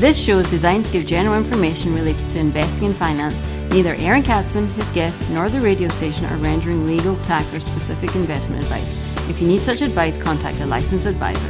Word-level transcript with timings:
This 0.00 0.18
show 0.18 0.38
is 0.38 0.48
designed 0.48 0.86
to 0.86 0.92
give 0.92 1.06
general 1.06 1.36
information 1.36 1.94
related 1.94 2.30
to 2.30 2.38
investing 2.38 2.86
and 2.86 2.96
finance. 2.96 3.42
Neither 3.70 3.96
Aaron 3.96 4.22
Katsman, 4.22 4.66
his 4.68 4.88
guests, 4.92 5.28
nor 5.28 5.50
the 5.50 5.60
radio 5.60 5.88
station 5.88 6.24
are 6.24 6.38
rendering 6.38 6.86
legal, 6.86 7.16
tax, 7.16 7.52
or 7.52 7.60
specific 7.60 8.16
investment 8.16 8.62
advice. 8.62 8.96
If 9.28 9.42
you 9.42 9.46
need 9.46 9.62
such 9.62 9.82
advice, 9.82 10.16
contact 10.16 10.58
a 10.60 10.64
licensed 10.64 11.06
advisor. 11.06 11.46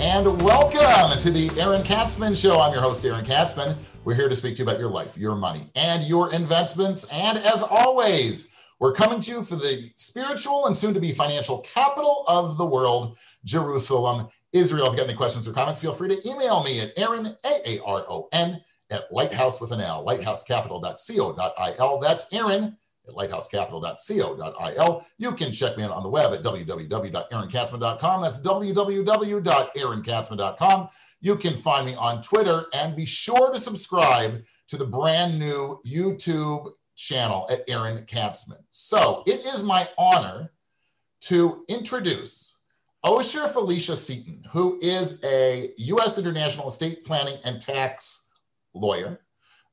And 0.00 0.40
welcome 0.40 1.18
to 1.18 1.30
the 1.30 1.50
Aaron 1.60 1.82
Katsman 1.82 2.34
Show. 2.34 2.58
I'm 2.58 2.72
your 2.72 2.80
host, 2.80 3.04
Aaron 3.04 3.26
Katsman. 3.26 3.76
We're 4.04 4.14
here 4.14 4.30
to 4.30 4.36
speak 4.36 4.54
to 4.54 4.62
you 4.62 4.66
about 4.66 4.80
your 4.80 4.88
life, 4.88 5.18
your 5.18 5.34
money, 5.34 5.66
and 5.76 6.02
your 6.04 6.32
investments. 6.32 7.06
And 7.12 7.36
as 7.36 7.62
always, 7.62 8.48
we're 8.82 8.92
coming 8.92 9.20
to 9.20 9.30
you 9.30 9.44
for 9.44 9.54
the 9.54 9.92
spiritual 9.94 10.66
and 10.66 10.76
soon 10.76 10.92
to 10.92 10.98
be 10.98 11.12
financial 11.12 11.60
capital 11.60 12.24
of 12.26 12.58
the 12.58 12.66
world, 12.66 13.16
Jerusalem, 13.44 14.26
Israel. 14.52 14.86
If 14.86 14.94
you 14.94 14.98
got 14.98 15.06
any 15.06 15.14
questions 15.16 15.46
or 15.46 15.52
comments, 15.52 15.80
feel 15.80 15.92
free 15.92 16.08
to 16.08 16.28
email 16.28 16.64
me 16.64 16.80
at 16.80 16.92
Aaron, 16.96 17.36
A 17.44 17.60
A 17.64 17.78
R 17.84 18.04
O 18.08 18.28
N, 18.32 18.60
at 18.90 19.04
lighthouse 19.12 19.60
with 19.60 19.70
an 19.70 19.80
L, 19.80 20.04
lighthousecapital.co.il. 20.04 22.00
That's 22.00 22.26
Aaron 22.32 22.76
at 23.06 23.14
lighthousecapital.co.il. 23.14 25.06
You 25.16 25.32
can 25.32 25.52
check 25.52 25.76
me 25.76 25.84
out 25.84 25.92
on 25.92 26.02
the 26.02 26.08
web 26.08 26.32
at 26.32 26.42
www.aaronkatsman.com. 26.42 28.20
That's 28.20 28.40
www.aaronkatsman.com. 28.40 30.88
You 31.20 31.36
can 31.36 31.56
find 31.56 31.86
me 31.86 31.94
on 31.94 32.20
Twitter 32.20 32.66
and 32.74 32.96
be 32.96 33.06
sure 33.06 33.52
to 33.52 33.60
subscribe 33.60 34.42
to 34.66 34.76
the 34.76 34.86
brand 34.86 35.38
new 35.38 35.80
YouTube 35.86 36.72
channel 37.02 37.46
at 37.50 37.64
Aaron 37.68 38.04
Katsman. 38.06 38.58
So 38.70 39.24
it 39.26 39.44
is 39.44 39.62
my 39.62 39.88
honor 39.98 40.52
to 41.22 41.64
introduce 41.68 42.62
Osher 43.04 43.50
Felicia 43.50 43.96
Seaton, 43.96 44.44
who 44.50 44.78
is 44.80 45.22
a 45.24 45.72
U.S. 45.76 46.18
international 46.18 46.68
estate 46.68 47.04
planning 47.04 47.38
and 47.44 47.60
tax 47.60 48.30
lawyer. 48.72 49.20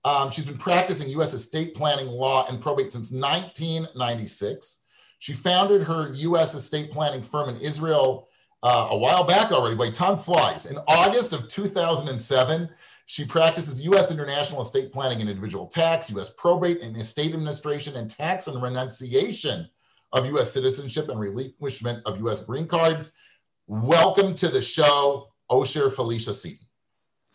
Um, 0.03 0.31
she's 0.31 0.45
been 0.45 0.57
practicing 0.57 1.09
U.S. 1.09 1.33
estate 1.33 1.75
planning 1.75 2.07
law 2.07 2.47
and 2.49 2.59
probate 2.59 2.91
since 2.91 3.11
1996. 3.11 4.79
She 5.19 5.33
founded 5.33 5.83
her 5.83 6.11
U.S. 6.13 6.55
estate 6.55 6.91
planning 6.91 7.21
firm 7.21 7.49
in 7.49 7.57
Israel 7.57 8.27
uh, 8.63 8.87
a 8.89 8.97
while 8.97 9.23
back 9.23 9.51
already, 9.51 9.75
by 9.75 9.89
time 9.89 10.17
flies. 10.17 10.65
In 10.65 10.77
August 10.87 11.33
of 11.33 11.47
2007, 11.47 12.69
she 13.09 13.25
practices 13.25 13.83
U.S. 13.85 14.11
international 14.11 14.61
estate 14.61 14.93
planning 14.93 15.19
and 15.19 15.27
individual 15.27 15.65
tax, 15.65 16.11
U.S. 16.11 16.31
probate 16.37 16.83
and 16.83 16.95
estate 16.95 17.33
administration, 17.33 17.95
and 17.95 18.07
tax 18.07 18.45
and 18.45 18.61
renunciation 18.61 19.67
of 20.13 20.27
U.S. 20.27 20.51
citizenship 20.51 21.09
and 21.09 21.19
relinquishment 21.19 22.05
of 22.05 22.19
U.S. 22.19 22.45
green 22.45 22.67
cards. 22.67 23.13
Welcome 23.65 24.35
to 24.35 24.47
the 24.47 24.61
show, 24.61 25.29
Osher 25.49 25.91
Felicia 25.91 26.35
Seaton. 26.35 26.67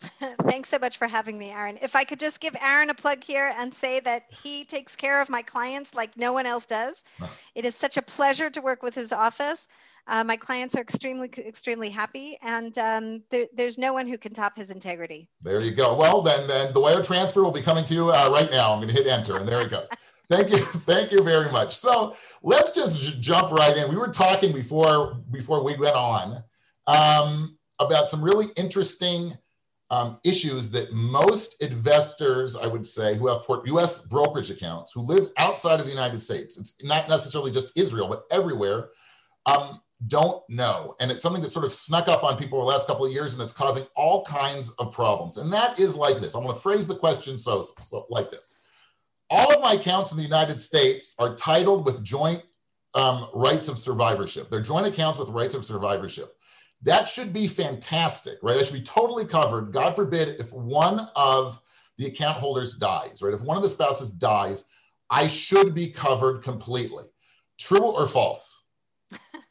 Thanks 0.43 0.69
so 0.69 0.79
much 0.79 0.95
for 0.95 1.07
having 1.07 1.37
me, 1.37 1.49
Aaron. 1.49 1.77
If 1.81 1.93
I 1.93 2.05
could 2.05 2.21
just 2.21 2.39
give 2.39 2.55
Aaron 2.61 2.89
a 2.89 2.93
plug 2.93 3.21
here 3.21 3.51
and 3.57 3.73
say 3.73 3.99
that 3.99 4.23
he 4.29 4.63
takes 4.63 4.95
care 4.95 5.19
of 5.19 5.29
my 5.29 5.41
clients 5.41 5.93
like 5.93 6.15
no 6.15 6.31
one 6.31 6.45
else 6.45 6.65
does. 6.65 7.03
It 7.53 7.65
is 7.65 7.75
such 7.75 7.97
a 7.97 8.01
pleasure 8.01 8.49
to 8.49 8.61
work 8.61 8.81
with 8.81 8.95
his 8.95 9.11
office. 9.11 9.67
Uh, 10.07 10.23
my 10.23 10.37
clients 10.37 10.75
are 10.75 10.81
extremely, 10.81 11.29
extremely 11.37 11.89
happy, 11.89 12.37
and 12.43 12.77
um, 12.77 13.23
there, 13.31 13.47
there's 13.53 13.77
no 13.77 13.91
one 13.91 14.07
who 14.07 14.17
can 14.17 14.33
top 14.33 14.55
his 14.55 14.69
integrity. 14.69 15.27
There 15.41 15.61
you 15.61 15.71
go. 15.71 15.95
Well, 15.95 16.21
then, 16.21 16.47
then 16.47 16.73
the 16.73 16.79
wire 16.79 17.01
transfer 17.01 17.43
will 17.43 17.51
be 17.51 17.61
coming 17.61 17.83
to 17.85 17.93
you 17.93 18.11
uh, 18.11 18.29
right 18.31 18.51
now. 18.51 18.71
I'm 18.71 18.79
going 18.79 18.93
to 18.93 18.93
hit 18.93 19.07
enter, 19.07 19.37
and 19.37 19.47
there 19.47 19.61
it 19.61 19.71
goes. 19.71 19.89
thank 20.29 20.51
you, 20.51 20.57
thank 20.57 21.11
you 21.11 21.23
very 21.23 21.51
much. 21.51 21.75
So 21.75 22.15
let's 22.43 22.73
just 22.73 23.19
jump 23.19 23.51
right 23.51 23.75
in. 23.75 23.89
We 23.89 23.95
were 23.95 24.09
talking 24.09 24.53
before 24.53 25.15
before 25.31 25.63
we 25.63 25.75
went 25.75 25.95
on 25.95 26.43
um, 26.85 27.57
about 27.79 28.07
some 28.07 28.23
really 28.23 28.47
interesting 28.55 29.35
um, 29.91 30.19
issues 30.23 30.69
that 30.71 30.93
most 30.93 31.61
investors, 31.61 32.55
I 32.55 32.67
would 32.67 32.85
say, 32.85 33.15
who 33.15 33.27
have 33.27 33.43
U.S. 33.65 34.01
brokerage 34.01 34.51
accounts, 34.51 34.91
who 34.91 35.01
live 35.01 35.31
outside 35.37 35.79
of 35.79 35.85
the 35.85 35.91
United 35.91 36.21
States, 36.21 36.57
it's 36.57 36.75
not 36.83 37.07
necessarily 37.07 37.51
just 37.51 37.77
Israel, 37.77 38.07
but 38.07 38.23
everywhere. 38.31 38.89
Um, 39.45 39.81
don't 40.07 40.43
know. 40.49 40.95
And 40.99 41.09
it's 41.09 41.23
something 41.23 41.41
that 41.41 41.51
sort 41.51 41.65
of 41.65 41.71
snuck 41.71 42.07
up 42.07 42.23
on 42.23 42.37
people 42.37 42.59
the 42.59 42.65
last 42.65 42.87
couple 42.87 43.05
of 43.05 43.11
years 43.11 43.33
and 43.33 43.41
it's 43.41 43.53
causing 43.53 43.85
all 43.95 44.25
kinds 44.25 44.71
of 44.71 44.91
problems. 44.91 45.37
And 45.37 45.51
that 45.53 45.79
is 45.79 45.95
like 45.95 46.19
this. 46.19 46.35
I'm 46.35 46.43
going 46.43 46.53
to 46.53 46.61
phrase 46.61 46.85
the 46.85 46.97
question 46.97 47.37
so, 47.37 47.61
so 47.61 48.05
like 48.09 48.29
this. 48.29 48.53
All 49.29 49.53
of 49.53 49.61
my 49.61 49.73
accounts 49.73 50.11
in 50.11 50.17
the 50.17 50.23
United 50.23 50.61
States 50.61 51.13
are 51.17 51.35
titled 51.35 51.85
with 51.85 52.03
joint 52.03 52.43
um, 52.93 53.29
rights 53.33 53.67
of 53.67 53.79
survivorship. 53.79 54.49
They're 54.49 54.61
joint 54.61 54.85
accounts 54.85 55.17
with 55.17 55.29
rights 55.29 55.55
of 55.55 55.65
survivorship. 55.65 56.35
That 56.83 57.07
should 57.07 57.33
be 57.33 57.47
fantastic, 57.47 58.37
right? 58.43 58.57
That 58.57 58.65
should 58.65 58.77
be 58.77 58.83
totally 58.83 59.25
covered. 59.25 59.73
God 59.73 59.95
forbid 59.95 60.39
if 60.39 60.53
one 60.53 61.07
of 61.15 61.59
the 61.97 62.07
account 62.07 62.37
holders 62.37 62.75
dies, 62.75 63.21
right? 63.21 63.33
If 63.33 63.41
one 63.41 63.57
of 63.57 63.63
the 63.63 63.69
spouses 63.69 64.11
dies, 64.11 64.65
I 65.09 65.27
should 65.27 65.73
be 65.73 65.89
covered 65.89 66.43
completely. 66.43 67.05
True 67.57 67.91
or 67.91 68.05
false? 68.05 68.63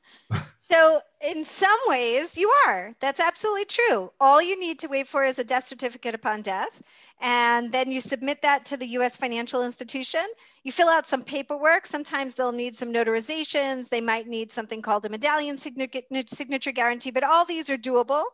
So, 0.66 1.00
in 1.20 1.44
some 1.44 1.78
ways, 1.88 2.38
you 2.38 2.50
are. 2.66 2.91
That's 3.00 3.20
absolutely 3.20 3.66
true. 3.66 4.10
All 4.19 4.41
you 4.41 4.58
need 4.58 4.80
to 4.80 4.88
wait 4.88 5.08
for 5.08 5.22
is 5.22 5.38
a 5.38 5.44
death 5.44 5.66
certificate 5.66 6.14
upon 6.14 6.42
death. 6.42 6.82
And 7.20 7.70
then 7.70 7.92
you 7.92 8.00
submit 8.00 8.42
that 8.42 8.66
to 8.66 8.76
the 8.76 8.86
US 8.98 9.16
financial 9.16 9.62
institution. 9.62 10.24
You 10.62 10.72
fill 10.72 10.88
out 10.88 11.06
some 11.06 11.22
paperwork. 11.22 11.86
Sometimes 11.86 12.34
they'll 12.34 12.53
need 12.53 12.76
some 12.76 12.92
notarizations. 12.92 13.88
They 13.88 14.00
might 14.00 14.26
need 14.26 14.50
something 14.53 14.82
called 14.82 15.06
a 15.06 15.10
medallion 15.10 15.58
signature 15.58 16.72
guarantee, 16.72 17.10
but 17.10 17.24
all 17.24 17.44
these 17.44 17.70
are 17.70 17.76
doable. 17.76 18.24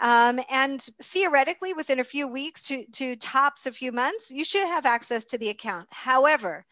Um, 0.00 0.40
and 0.50 0.80
theoretically, 1.02 1.72
within 1.74 2.00
a 2.00 2.04
few 2.04 2.26
weeks 2.26 2.64
to, 2.64 2.84
to 2.92 3.16
tops 3.16 3.66
a 3.66 3.72
few 3.72 3.92
months, 3.92 4.30
you 4.30 4.44
should 4.44 4.66
have 4.66 4.86
access 4.86 5.26
to 5.26 5.38
the 5.38 5.50
account. 5.50 5.86
However, 5.90 6.64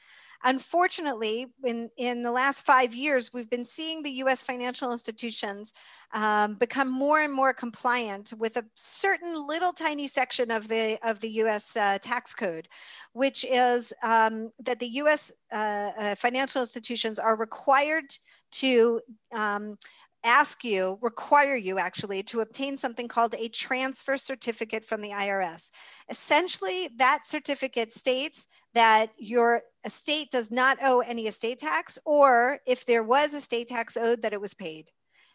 Unfortunately, 0.45 1.47
in, 1.65 1.89
in 1.97 2.23
the 2.23 2.33
last 2.33 2.65
five 2.65 2.95
years, 2.95 3.33
we've 3.33 3.49
been 3.49 3.65
seeing 3.65 4.03
the 4.03 4.11
US 4.25 4.43
financial 4.43 4.93
institutions 4.93 5.73
um, 6.13 6.55
become 6.55 6.91
more 6.91 7.21
and 7.21 7.33
more 7.33 7.53
compliant 7.53 8.33
with 8.37 8.57
a 8.57 8.65
certain 8.75 9.35
little 9.47 9.73
tiny 9.73 10.07
section 10.07 10.51
of 10.51 10.67
the, 10.67 10.99
of 11.09 11.21
the 11.21 11.31
US 11.43 11.77
uh, 11.77 11.99
tax 12.01 12.35
code, 12.35 12.69
which 13.13 13.45
is 13.45 13.93
um, 14.03 14.51
that 14.65 14.81
the 14.81 14.89
US 14.89 15.31
uh, 15.53 15.91
uh, 15.97 16.15
financial 16.17 16.61
institutions 16.61 17.19
are 17.19 17.37
required 17.37 18.05
to 18.53 19.01
um, 19.33 19.79
ask 20.25 20.65
you, 20.65 20.99
require 21.01 21.57
you 21.57 21.79
actually 21.79 22.23
to 22.25 22.41
obtain 22.41 22.77
something 22.77 23.09
called 23.09 23.35
a 23.35 23.49
transfer 23.49 24.17
certificate 24.17 24.85
from 24.85 25.01
the 25.01 25.11
IRS. 25.11 25.71
Essentially, 26.09 26.89
that 26.97 27.27
certificate 27.27 27.93
states 27.93 28.47
that 28.75 29.11
your 29.19 29.63
estate 29.85 30.31
does 30.31 30.51
not 30.51 30.79
owe 30.83 31.01
any 31.01 31.27
estate 31.27 31.59
tax, 31.59 31.99
or 32.05 32.59
if 32.67 32.87
there 32.87 33.03
was 33.03 33.35
estate 33.35 33.69
tax 33.69 33.97
owed, 33.97 34.23
that 34.23 34.33
it 34.33 34.41
was 34.41 34.55
paid. 34.55 34.87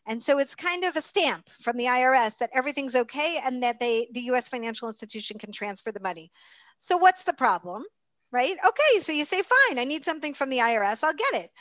And 0.07 0.23
so 0.23 0.39
it's 0.39 0.55
kind 0.55 0.85
of 0.85 0.95
a 0.95 1.01
stamp 1.01 1.49
from 1.61 1.75
the 1.75 1.85
IRS 1.85 2.37
that 2.37 2.51
everything's 2.53 2.95
okay 2.95 3.39
and 3.43 3.63
that 3.63 3.79
they 3.79 4.07
the 4.13 4.31
US 4.31 4.47
financial 4.47 4.87
institution 4.87 5.37
can 5.37 5.51
transfer 5.51 5.91
the 5.91 5.99
money. 5.99 6.31
So 6.77 6.95
what's 6.95 7.23
the 7.23 7.33
problem? 7.33 7.83
Right? 8.31 8.57
Okay, 8.65 8.99
so 8.99 9.11
you 9.11 9.25
say 9.25 9.41
fine, 9.41 9.79
I 9.79 9.83
need 9.83 10.05
something 10.05 10.33
from 10.33 10.49
the 10.49 10.59
IRS, 10.59 11.03
I'll 11.03 11.13
get 11.13 11.43
it. 11.43 11.51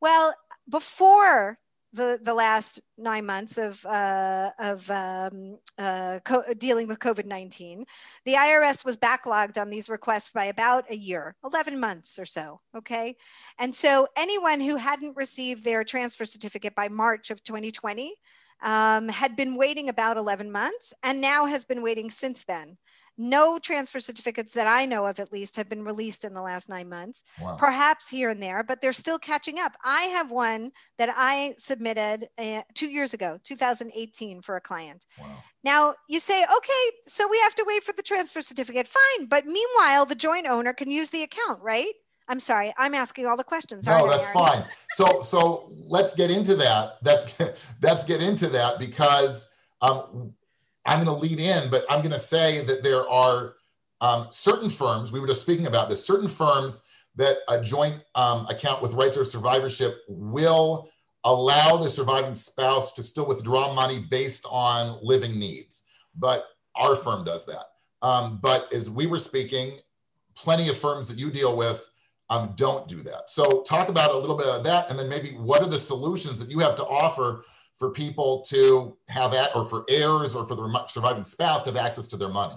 Well, 0.00 0.34
before 0.68 1.58
the, 1.92 2.18
the 2.22 2.34
last 2.34 2.80
nine 2.96 3.26
months 3.26 3.58
of, 3.58 3.84
uh, 3.84 4.50
of 4.58 4.90
um, 4.90 5.58
uh, 5.78 6.20
co- 6.24 6.54
dealing 6.56 6.88
with 6.88 6.98
COVID 6.98 7.26
19, 7.26 7.84
the 8.24 8.34
IRS 8.34 8.84
was 8.84 8.96
backlogged 8.96 9.60
on 9.60 9.70
these 9.70 9.88
requests 9.88 10.30
by 10.30 10.46
about 10.46 10.90
a 10.90 10.96
year, 10.96 11.34
11 11.44 11.78
months 11.78 12.18
or 12.18 12.24
so. 12.24 12.60
Okay. 12.76 13.16
And 13.58 13.74
so 13.74 14.08
anyone 14.16 14.60
who 14.60 14.76
hadn't 14.76 15.16
received 15.16 15.64
their 15.64 15.84
transfer 15.84 16.24
certificate 16.24 16.74
by 16.74 16.88
March 16.88 17.30
of 17.30 17.42
2020 17.42 18.14
um, 18.62 19.08
had 19.08 19.36
been 19.36 19.56
waiting 19.56 19.88
about 19.88 20.16
11 20.16 20.50
months 20.50 20.94
and 21.02 21.20
now 21.20 21.46
has 21.46 21.64
been 21.64 21.82
waiting 21.82 22.10
since 22.10 22.44
then. 22.44 22.78
No 23.18 23.58
transfer 23.58 24.00
certificates 24.00 24.54
that 24.54 24.66
I 24.66 24.86
know 24.86 25.06
of, 25.06 25.20
at 25.20 25.32
least, 25.32 25.56
have 25.56 25.68
been 25.68 25.84
released 25.84 26.24
in 26.24 26.32
the 26.32 26.40
last 26.40 26.68
nine 26.68 26.88
months. 26.88 27.22
Wow. 27.40 27.56
Perhaps 27.56 28.08
here 28.08 28.30
and 28.30 28.42
there, 28.42 28.62
but 28.62 28.80
they're 28.80 28.92
still 28.92 29.18
catching 29.18 29.58
up. 29.58 29.72
I 29.84 30.04
have 30.04 30.30
one 30.30 30.72
that 30.98 31.10
I 31.14 31.54
submitted 31.58 32.28
uh, 32.38 32.62
two 32.74 32.88
years 32.88 33.14
ago, 33.14 33.38
2018, 33.44 34.40
for 34.42 34.56
a 34.56 34.60
client. 34.60 35.06
Wow. 35.20 35.42
Now 35.64 35.94
you 36.08 36.20
say, 36.20 36.42
okay, 36.42 36.96
so 37.06 37.28
we 37.28 37.38
have 37.40 37.54
to 37.56 37.64
wait 37.66 37.84
for 37.84 37.92
the 37.92 38.02
transfer 38.02 38.40
certificate. 38.40 38.88
Fine. 38.88 39.26
But 39.26 39.46
meanwhile, 39.46 40.06
the 40.06 40.14
joint 40.14 40.46
owner 40.46 40.72
can 40.72 40.90
use 40.90 41.10
the 41.10 41.22
account, 41.22 41.62
right? 41.62 41.92
I'm 42.28 42.40
sorry, 42.40 42.72
I'm 42.78 42.94
asking 42.94 43.26
all 43.26 43.36
the 43.36 43.44
questions. 43.44 43.86
No, 43.86 44.08
that's 44.08 44.28
fine. 44.28 44.64
So, 44.90 45.20
so 45.20 45.72
let's 45.86 46.14
get 46.14 46.30
into 46.30 46.54
that. 46.56 46.98
That's 47.02 47.38
let's 47.82 48.04
get 48.04 48.22
into 48.22 48.48
that 48.48 48.78
because 48.78 49.50
um, 49.80 50.34
I'm 50.84 51.04
going 51.04 51.06
to 51.06 51.22
lead 51.22 51.40
in, 51.40 51.70
but 51.70 51.84
I'm 51.88 52.00
going 52.00 52.12
to 52.12 52.18
say 52.18 52.64
that 52.64 52.82
there 52.82 53.08
are 53.08 53.54
um, 54.00 54.26
certain 54.30 54.68
firms, 54.68 55.12
we 55.12 55.20
were 55.20 55.26
just 55.26 55.42
speaking 55.42 55.66
about 55.66 55.88
this, 55.88 56.04
certain 56.04 56.28
firms 56.28 56.82
that 57.16 57.36
a 57.48 57.60
joint 57.60 58.02
um, 58.14 58.46
account 58.46 58.82
with 58.82 58.94
rights 58.94 59.16
of 59.16 59.26
survivorship 59.26 59.98
will 60.08 60.88
allow 61.24 61.76
the 61.76 61.88
surviving 61.88 62.34
spouse 62.34 62.92
to 62.94 63.02
still 63.02 63.26
withdraw 63.26 63.72
money 63.72 64.00
based 64.10 64.44
on 64.50 64.98
living 65.02 65.38
needs. 65.38 65.84
But 66.16 66.46
our 66.74 66.96
firm 66.96 67.24
does 67.24 67.46
that. 67.46 67.66
Um, 68.00 68.40
but 68.42 68.72
as 68.72 68.90
we 68.90 69.06
were 69.06 69.18
speaking, 69.18 69.78
plenty 70.34 70.68
of 70.68 70.76
firms 70.76 71.08
that 71.08 71.18
you 71.18 71.30
deal 71.30 71.56
with 71.56 71.88
um, 72.30 72.54
don't 72.56 72.88
do 72.88 73.02
that. 73.02 73.30
So 73.30 73.62
talk 73.62 73.88
about 73.88 74.12
a 74.12 74.16
little 74.16 74.36
bit 74.36 74.46
of 74.46 74.64
that, 74.64 74.90
and 74.90 74.98
then 74.98 75.08
maybe 75.08 75.30
what 75.30 75.62
are 75.62 75.68
the 75.68 75.78
solutions 75.78 76.40
that 76.40 76.50
you 76.50 76.58
have 76.60 76.74
to 76.76 76.84
offer 76.84 77.44
for 77.82 77.90
people 77.90 78.42
to 78.42 78.96
have 79.08 79.32
that, 79.32 79.56
or 79.56 79.64
for 79.64 79.84
heirs, 79.88 80.36
or 80.36 80.44
for 80.44 80.54
the 80.54 80.84
surviving 80.86 81.24
spouse 81.24 81.64
to 81.64 81.70
have 81.70 81.84
access 81.84 82.06
to 82.06 82.16
their 82.16 82.28
money. 82.28 82.54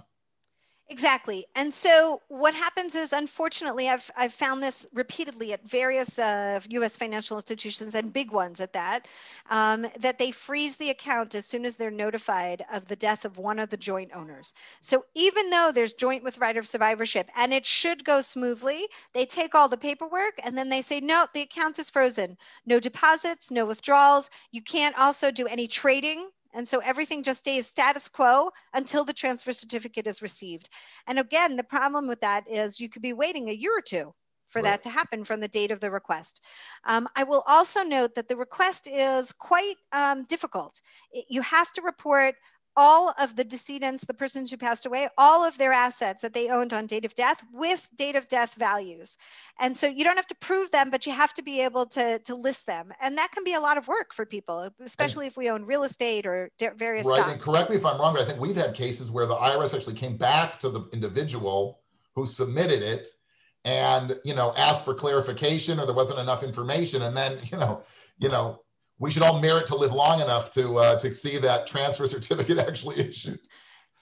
Exactly. 0.87 1.47
And 1.55 1.73
so 1.73 2.21
what 2.27 2.53
happens 2.53 2.93
is, 2.93 3.11
unfortunately, 3.11 3.89
I've, 3.89 4.09
I've 4.15 4.33
found 4.33 4.61
this 4.61 4.85
repeatedly 4.93 5.51
at 5.51 5.67
various 5.67 6.19
uh, 6.19 6.59
US 6.69 6.95
financial 6.95 7.37
institutions 7.37 7.95
and 7.95 8.13
big 8.13 8.29
ones 8.31 8.61
at 8.61 8.73
that, 8.73 9.07
um, 9.49 9.87
that 9.99 10.19
they 10.19 10.29
freeze 10.29 10.77
the 10.77 10.91
account 10.91 11.33
as 11.33 11.47
soon 11.47 11.65
as 11.65 11.75
they're 11.75 11.89
notified 11.89 12.63
of 12.71 12.87
the 12.87 12.95
death 12.95 13.25
of 13.25 13.39
one 13.39 13.57
of 13.57 13.69
the 13.71 13.77
joint 13.77 14.11
owners. 14.13 14.53
So 14.79 15.05
even 15.15 15.49
though 15.49 15.71
there's 15.73 15.93
joint 15.93 16.23
with 16.23 16.37
right 16.37 16.55
of 16.55 16.67
survivorship 16.67 17.31
and 17.35 17.51
it 17.51 17.65
should 17.65 18.05
go 18.05 18.21
smoothly, 18.21 18.87
they 19.13 19.25
take 19.25 19.55
all 19.55 19.69
the 19.69 19.77
paperwork 19.77 20.35
and 20.43 20.55
then 20.55 20.69
they 20.69 20.81
say, 20.81 20.99
no, 20.99 21.25
the 21.33 21.41
account 21.41 21.79
is 21.79 21.89
frozen. 21.89 22.37
No 22.63 22.79
deposits, 22.79 23.49
no 23.49 23.65
withdrawals. 23.65 24.29
You 24.51 24.61
can't 24.61 24.95
also 24.99 25.31
do 25.31 25.47
any 25.47 25.67
trading 25.67 26.29
and 26.55 26.67
so 26.67 26.79
everything 26.79 27.21
just 27.21 27.39
stays 27.39 27.67
status 27.67 28.07
quo 28.09 28.49
until 28.73 29.03
the 29.03 29.13
transfer 29.13 29.51
certificate 29.51 30.07
is 30.07 30.21
received. 30.21 30.69
And 31.05 31.19
again, 31.19 31.57
the 31.57 31.63
problem 31.63 32.07
with 32.07 32.21
that 32.21 32.45
is 32.49 32.79
you 32.79 32.89
could 32.89 33.01
be 33.01 33.13
waiting 33.13 33.49
a 33.49 33.53
year 33.53 33.77
or 33.77 33.81
two 33.81 34.13
for 34.49 34.61
right. 34.61 34.71
that 34.71 34.83
to 34.83 34.89
happen 34.89 35.25
from 35.25 35.41
the 35.41 35.47
date 35.47 35.71
of 35.71 35.81
the 35.81 35.91
request. 35.91 36.41
Um, 36.85 37.09
I 37.15 37.25
will 37.25 37.43
also 37.45 37.83
note 37.83 38.15
that 38.15 38.29
the 38.29 38.37
request 38.37 38.87
is 38.87 39.33
quite 39.33 39.75
um, 39.91 40.23
difficult. 40.25 40.79
It, 41.11 41.25
you 41.27 41.41
have 41.41 41.71
to 41.73 41.81
report 41.81 42.35
all 42.75 43.13
of 43.17 43.35
the 43.35 43.43
decedents, 43.43 44.05
the 44.05 44.13
persons 44.13 44.51
who 44.51 44.57
passed 44.57 44.85
away, 44.85 45.07
all 45.17 45.43
of 45.45 45.57
their 45.57 45.71
assets 45.71 46.21
that 46.21 46.33
they 46.33 46.49
owned 46.49 46.73
on 46.73 46.87
date 46.87 47.05
of 47.05 47.13
death 47.15 47.43
with 47.53 47.87
date 47.95 48.15
of 48.15 48.27
death 48.27 48.55
values. 48.55 49.17
And 49.59 49.75
so 49.75 49.87
you 49.87 50.03
don't 50.03 50.17
have 50.17 50.27
to 50.27 50.35
prove 50.35 50.71
them, 50.71 50.89
but 50.89 51.05
you 51.05 51.13
have 51.13 51.33
to 51.35 51.43
be 51.43 51.61
able 51.61 51.85
to, 51.87 52.19
to 52.19 52.35
list 52.35 52.65
them. 52.65 52.91
And 53.01 53.17
that 53.17 53.31
can 53.31 53.43
be 53.43 53.53
a 53.53 53.59
lot 53.59 53.77
of 53.77 53.87
work 53.87 54.13
for 54.13 54.25
people, 54.25 54.69
especially 54.81 55.25
and, 55.25 55.31
if 55.31 55.37
we 55.37 55.49
own 55.49 55.65
real 55.65 55.83
estate 55.83 56.25
or 56.25 56.51
various 56.75 57.07
Right. 57.07 57.15
Stocks. 57.15 57.31
And 57.31 57.41
correct 57.41 57.69
me 57.69 57.77
if 57.77 57.85
I'm 57.85 57.99
wrong, 57.99 58.13
but 58.13 58.23
I 58.23 58.25
think 58.25 58.39
we've 58.39 58.55
had 58.55 58.73
cases 58.73 59.11
where 59.11 59.25
the 59.25 59.35
IRS 59.35 59.73
actually 59.73 59.95
came 59.95 60.17
back 60.17 60.59
to 60.59 60.69
the 60.69 60.87
individual 60.91 61.79
who 62.15 62.25
submitted 62.25 62.81
it 62.81 63.07
and, 63.63 64.19
you 64.23 64.33
know, 64.33 64.53
asked 64.57 64.85
for 64.85 64.93
clarification 64.93 65.79
or 65.79 65.85
there 65.85 65.95
wasn't 65.95 66.19
enough 66.19 66.43
information. 66.43 67.01
And 67.01 67.15
then, 67.15 67.39
you 67.51 67.57
know, 67.57 67.81
you 68.19 68.29
know, 68.29 68.61
we 68.99 69.11
should 69.11 69.23
all 69.23 69.39
merit 69.39 69.67
to 69.67 69.75
live 69.75 69.93
long 69.93 70.21
enough 70.21 70.51
to 70.51 70.77
uh, 70.77 70.99
to 70.99 71.11
see 71.11 71.37
that 71.37 71.67
transfer 71.67 72.07
certificate 72.07 72.57
actually 72.67 72.99
issued. 72.99 73.39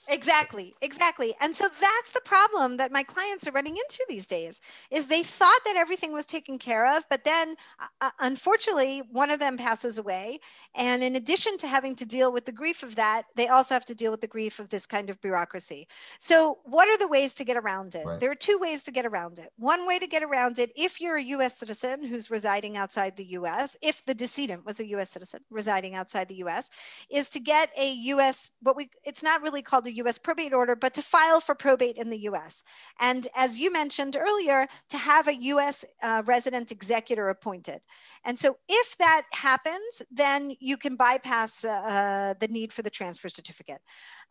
Exactly, 0.08 0.74
exactly. 0.80 1.34
And 1.40 1.54
so 1.54 1.68
that's 1.80 2.10
the 2.12 2.20
problem 2.24 2.76
that 2.78 2.92
my 2.92 3.02
clients 3.02 3.46
are 3.46 3.52
running 3.52 3.76
into 3.76 4.04
these 4.08 4.26
days 4.26 4.60
is 4.90 5.06
they 5.06 5.22
thought 5.22 5.60
that 5.64 5.76
everything 5.76 6.12
was 6.12 6.26
taken 6.26 6.58
care 6.58 6.96
of, 6.96 7.06
but 7.08 7.24
then 7.24 7.56
uh, 7.78 7.86
uh, 8.00 8.10
unfortunately 8.20 9.02
one 9.10 9.30
of 9.30 9.38
them 9.38 9.56
passes 9.56 9.98
away 9.98 10.40
and 10.74 11.02
in 11.04 11.16
addition 11.16 11.56
to 11.58 11.68
having 11.68 11.96
to 11.96 12.06
deal 12.06 12.32
with 12.32 12.44
the 12.44 12.52
grief 12.52 12.82
of 12.82 12.96
that, 12.96 13.24
they 13.36 13.48
also 13.48 13.74
have 13.74 13.84
to 13.86 13.94
deal 13.94 14.10
with 14.10 14.20
the 14.20 14.26
grief 14.26 14.58
of 14.58 14.68
this 14.68 14.86
kind 14.86 15.08
of 15.08 15.20
bureaucracy. 15.20 15.86
So 16.18 16.58
what 16.64 16.88
are 16.88 16.98
the 16.98 17.08
ways 17.08 17.34
to 17.34 17.44
get 17.44 17.56
around 17.56 17.94
it? 17.94 18.04
Right. 18.04 18.18
There 18.18 18.30
are 18.30 18.36
two 18.36 18.58
ways 18.58 18.84
to 18.84 18.92
get 18.92 19.06
around 19.06 19.38
it. 19.38 19.52
One 19.56 19.86
way 19.86 19.98
to 19.98 20.06
get 20.06 20.22
around 20.22 20.58
it 20.58 20.72
if 20.76 21.00
you're 21.00 21.16
a 21.16 21.22
US 21.22 21.58
citizen 21.58 22.04
who's 22.04 22.30
residing 22.30 22.76
outside 22.76 23.16
the 23.16 23.24
US, 23.38 23.76
if 23.80 24.04
the 24.04 24.14
decedent 24.14 24.66
was 24.66 24.80
a 24.80 24.86
US 24.96 25.10
citizen 25.10 25.40
residing 25.50 25.94
outside 25.94 26.28
the 26.28 26.42
US, 26.46 26.70
is 27.08 27.30
to 27.30 27.40
get 27.40 27.70
a 27.76 27.92
US 27.92 28.50
what 28.60 28.76
we 28.76 28.90
it's 29.04 29.22
not 29.22 29.42
really 29.42 29.62
called 29.62 29.86
a 29.86 29.93
US 29.94 30.18
probate 30.18 30.52
order, 30.52 30.76
but 30.76 30.94
to 30.94 31.02
file 31.02 31.40
for 31.40 31.54
probate 31.54 31.96
in 31.96 32.10
the 32.10 32.20
US. 32.30 32.62
And 33.00 33.26
as 33.34 33.58
you 33.58 33.72
mentioned 33.72 34.16
earlier, 34.16 34.66
to 34.90 34.98
have 34.98 35.28
a 35.28 35.34
US 35.34 35.84
uh, 36.02 36.22
resident 36.26 36.72
executor 36.72 37.28
appointed. 37.28 37.80
And 38.24 38.38
so 38.38 38.56
if 38.68 38.96
that 38.98 39.22
happens, 39.32 40.02
then 40.10 40.54
you 40.60 40.76
can 40.76 40.96
bypass 40.96 41.64
uh, 41.64 42.34
the 42.38 42.48
need 42.48 42.72
for 42.72 42.82
the 42.82 42.90
transfer 42.90 43.28
certificate. 43.28 43.80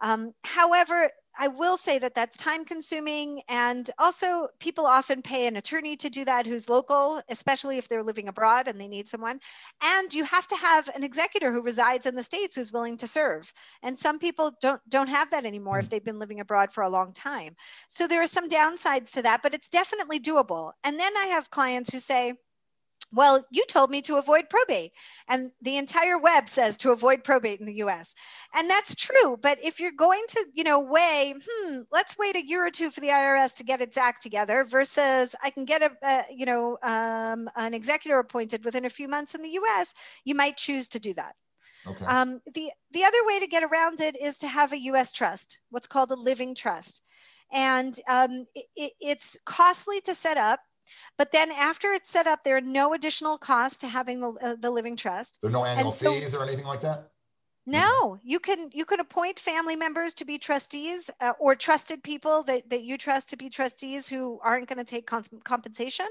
Um, 0.02 0.34
however, 0.44 1.12
I 1.38 1.48
will 1.48 1.78
say 1.78 2.00
that 2.00 2.16
that's 2.16 2.38
time 2.38 2.66
consuming. 2.66 3.42
And 3.48 3.90
also, 3.98 4.48
people 4.60 4.86
often 4.86 5.22
pay 5.22 5.48
an 5.48 5.56
attorney 5.56 5.98
to 5.98 6.10
do 6.10 6.26
that 6.26 6.46
who's 6.46 6.70
local, 6.70 7.22
especially 7.30 7.78
if 7.78 7.88
they're 7.88 8.04
living 8.04 8.28
abroad 8.28 8.68
and 8.68 8.80
they 8.80 8.88
need 8.88 9.08
someone. 9.08 9.40
And 9.82 10.14
you 10.14 10.24
have 10.26 10.48
to 10.48 10.56
have 10.56 10.90
an 10.90 11.04
executor 11.04 11.52
who 11.52 11.62
resides 11.62 12.06
in 12.06 12.16
the 12.16 12.24
States 12.24 12.56
who's 12.56 12.74
willing 12.74 12.98
to 12.98 13.08
serve. 13.08 13.52
And 13.82 13.98
some 13.98 14.20
people 14.20 14.52
don't, 14.62 14.82
don't 14.90 15.10
have 15.10 15.32
that 15.32 15.46
anymore 15.46 15.80
if 15.80 15.90
they've 15.90 16.04
been 16.04 16.20
living 16.20 16.40
abroad 16.40 16.72
for 16.72 16.84
a 16.84 16.90
long 16.90 17.14
time. 17.14 17.56
So 17.88 18.08
there 18.08 18.22
are 18.22 18.28
some 18.28 18.50
downsides 18.50 19.14
to 19.14 19.24
that, 19.24 19.42
but 19.42 19.54
it's 19.54 19.70
definitely 19.70 20.20
doable. 20.20 20.74
And 20.84 21.00
then 21.00 21.18
I 21.18 21.28
have 21.28 21.50
clients 21.50 21.92
who 21.92 22.00
say, 22.00 22.34
well, 23.12 23.46
you 23.52 23.64
told 23.68 23.92
me 23.92 24.02
to 24.04 24.18
avoid 24.18 24.50
probate. 24.50 24.92
And 25.28 25.52
the 25.62 25.78
entire 25.78 26.18
web 26.18 26.50
says 26.50 26.78
to 26.78 26.92
avoid 26.92 27.24
probate 27.24 27.60
in 27.60 27.66
the 27.66 27.84
US. 27.86 28.16
And 28.54 28.70
that's 28.70 28.96
true. 28.96 29.38
But 29.40 29.64
if 29.64 29.80
you're 29.80 29.92
going 29.92 30.24
to, 30.30 30.46
you 30.54 30.64
know, 30.64 30.80
weigh, 30.80 31.36
hmm, 31.46 31.82
let's 31.92 32.18
wait 32.18 32.36
a 32.36 32.46
year 32.46 32.66
or 32.66 32.72
two 32.72 32.90
for 32.90 33.02
the 33.02 33.10
IRS 33.10 33.56
to 33.56 33.64
get 33.64 33.82
its 33.82 33.98
act 33.98 34.24
together 34.24 34.64
versus 34.64 35.36
I 35.42 35.52
can 35.52 35.66
get 35.66 35.82
a, 35.82 35.92
a 36.02 36.26
you 36.32 36.46
know, 36.46 36.78
um, 36.82 37.50
an 37.56 37.74
executor 37.74 38.18
appointed 38.20 38.66
within 38.66 38.86
a 38.86 38.90
few 38.90 39.08
months 39.08 39.36
in 39.36 39.42
the 39.42 39.60
US, 39.62 39.94
you 40.24 40.36
might 40.36 40.58
choose 40.58 40.88
to 40.90 41.00
do 41.00 41.14
that. 41.14 41.36
Okay. 41.86 42.06
Um, 42.06 42.42
the, 42.54 42.72
the 42.92 43.04
other 43.04 43.26
way 43.26 43.42
to 43.42 43.48
get 43.48 43.64
around 43.64 44.00
it 44.00 44.20
is 44.20 44.40
to 44.40 44.48
have 44.48 44.74
a 44.74 44.80
US 44.80 45.12
trust, 45.12 45.60
what's 45.70 45.88
called 45.88 46.12
a 46.12 46.16
living 46.16 46.56
trust. 46.56 47.02
And 47.52 47.98
um, 48.08 48.48
it, 48.56 48.94
it's 49.00 49.38
costly 49.46 50.02
to 50.02 50.16
set 50.16 50.38
up 50.38 50.60
but 51.18 51.32
then 51.32 51.52
after 51.52 51.92
it's 51.94 52.10
set 52.10 52.28
up, 52.28 52.44
there 52.44 52.58
are 52.58 52.62
no 52.62 52.94
additional 52.94 53.38
costs 53.38 53.80
to 53.80 53.88
having 53.88 54.20
the, 54.20 54.30
uh, 54.30 54.56
the 54.60 54.72
living 54.72 54.96
trust. 54.96 55.40
There 55.42 55.50
are 55.50 55.54
no 55.54 55.66
annual 55.66 55.92
so, 55.92 56.12
fees 56.12 56.36
or 56.36 56.44
anything 56.44 56.66
like 56.66 56.82
that? 56.82 57.10
No, 57.66 58.20
you 58.24 58.40
can 58.40 58.72
you 58.74 58.84
can 58.84 59.00
appoint 59.00 59.40
family 59.40 59.78
members 59.78 60.16
to 60.16 60.26
be 60.26 60.38
trustees 60.38 61.10
uh, 61.22 61.32
or 61.40 61.56
trusted 61.56 62.04
people 62.04 62.44
that, 62.44 62.70
that 62.70 62.84
you 62.84 62.98
trust 62.98 63.30
to 63.30 63.38
be 63.38 63.50
trustees 63.50 64.06
who 64.06 64.38
aren't 64.44 64.68
going 64.68 64.80
to 64.80 64.84
take 64.84 65.10
compensation, 65.46 66.08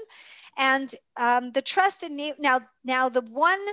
and 0.57 0.93
um, 1.15 1.51
the 1.51 1.61
trust 1.61 2.01
in 2.01 2.33
now 2.39 2.61
now 2.83 3.09
the 3.09 3.21
one 3.21 3.63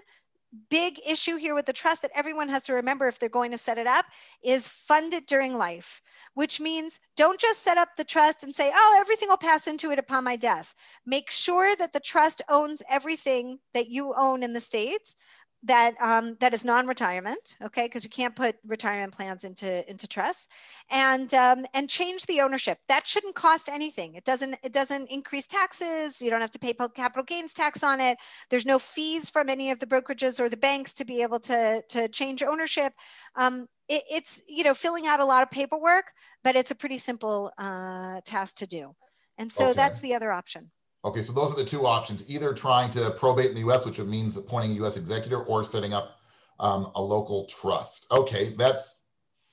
big 0.69 1.01
issue 1.07 1.37
here 1.37 1.55
with 1.55 1.67
the 1.67 1.73
trust 1.73 2.03
that 2.03 2.11
everyone 2.15 2.49
has 2.49 2.65
to 2.65 2.75
remember 2.75 3.07
if 3.07 3.19
they're 3.19 3.29
going 3.29 3.53
to 3.53 3.59
set 3.59 3.79
it 3.79 3.87
up 3.87 4.05
is 4.43 4.69
fund 4.69 5.15
it 5.15 5.27
during 5.27 5.57
life, 5.57 6.03
which 6.35 6.61
means 6.61 7.01
don't 7.17 7.41
just 7.41 7.63
set 7.63 7.79
up 7.79 7.89
the 7.97 8.05
trust 8.05 8.43
and 8.43 8.55
say, 8.55 8.73
oh, 8.75 8.97
everything 9.01 9.29
will 9.29 9.37
pass 9.37 9.67
into 9.67 9.91
it 9.91 9.99
upon 9.99 10.25
my 10.25 10.37
death. 10.37 10.75
Make 11.07 11.31
sure 11.31 11.75
that 11.77 11.93
the 11.93 12.01
trust 12.01 12.43
owns 12.49 12.83
everything 12.89 13.59
that 13.75 13.89
you 13.89 14.15
own 14.17 14.43
in 14.43 14.53
the 14.53 14.61
States 14.61 15.17
that 15.65 15.95
um, 16.01 16.37
that 16.41 16.55
is 16.55 16.65
non-retirement, 16.65 17.57
okay, 17.63 17.85
because 17.85 18.03
you 18.03 18.11
can't 18.11 18.35
put 18.35 18.57
retirement 18.67 19.13
plans 19.13 19.45
into 19.45 19.89
into 19.91 20.09
trusts, 20.09 20.49
and 20.91 21.33
um, 21.35 21.67
and 21.75 21.89
change 21.89 22.25
the 22.27 22.41
ownership. 22.41 22.79
That 22.89 23.07
shouldn't 23.07 23.35
cost 23.35 23.69
anything. 23.69 24.15
It 24.15 24.25
doesn't 24.25 24.57
it 24.63 24.73
doesn't 24.73 25.11
increase 25.11 25.47
taxes. 25.47 26.23
You 26.23 26.31
don't 26.31 26.41
have 26.41 26.53
to 26.53 26.59
pay 26.59 26.73
capital 26.73 27.25
gains 27.25 27.53
tax 27.53 27.83
on 27.83 28.01
it. 28.01 28.19
There's 28.49 28.65
no 28.65 28.79
fees 28.79 29.29
from 29.29 29.51
any 29.51 29.71
of 29.71 29.79
the 29.79 29.87
brokerages 29.87 30.41
or 30.41 30.49
the 30.49 30.57
banks 30.57 30.95
to 30.95 31.05
be 31.05 31.23
able 31.23 31.41
to 31.41 31.83
to 31.91 32.09
change 32.09 32.43
ownership. 32.43 32.95
Um, 33.35 33.69
it, 33.87 34.03
it's 34.11 34.43
you 34.49 34.65
know 34.65 34.75
filling 34.75 35.07
out 35.07 35.21
a 35.21 35.27
lot 35.27 35.43
of 35.43 35.51
paperwork, 35.51 36.07
but 36.43 36.57
it's 36.57 36.71
a 36.71 36.75
pretty 36.75 36.99
simple 36.99 37.53
uh, 37.59 38.23
task 38.25 38.57
to 38.59 38.67
do, 38.67 38.95
and 39.37 39.53
so 39.53 39.67
okay. 39.67 39.75
that's 39.75 40.01
the 40.01 40.15
other 40.15 40.33
option. 40.33 40.71
Okay, 41.05 41.23
so 41.23 41.33
those 41.33 41.53
are 41.53 41.57
the 41.57 41.65
two 41.65 41.87
options: 41.87 42.29
either 42.29 42.53
trying 42.53 42.91
to 42.91 43.11
probate 43.13 43.47
in 43.47 43.55
the 43.55 43.61
U.S., 43.61 43.87
which 43.87 43.99
means 44.01 44.37
appointing 44.37 44.73
a 44.73 44.75
U.S. 44.75 44.97
executor, 44.97 45.43
or 45.43 45.65
setting 45.65 45.95
up 45.95 46.19
um, 46.59 46.91
a 46.95 47.03
local 47.03 47.47
trust. 47.47 48.07
Okay, 48.13 48.55
that's 48.57 49.07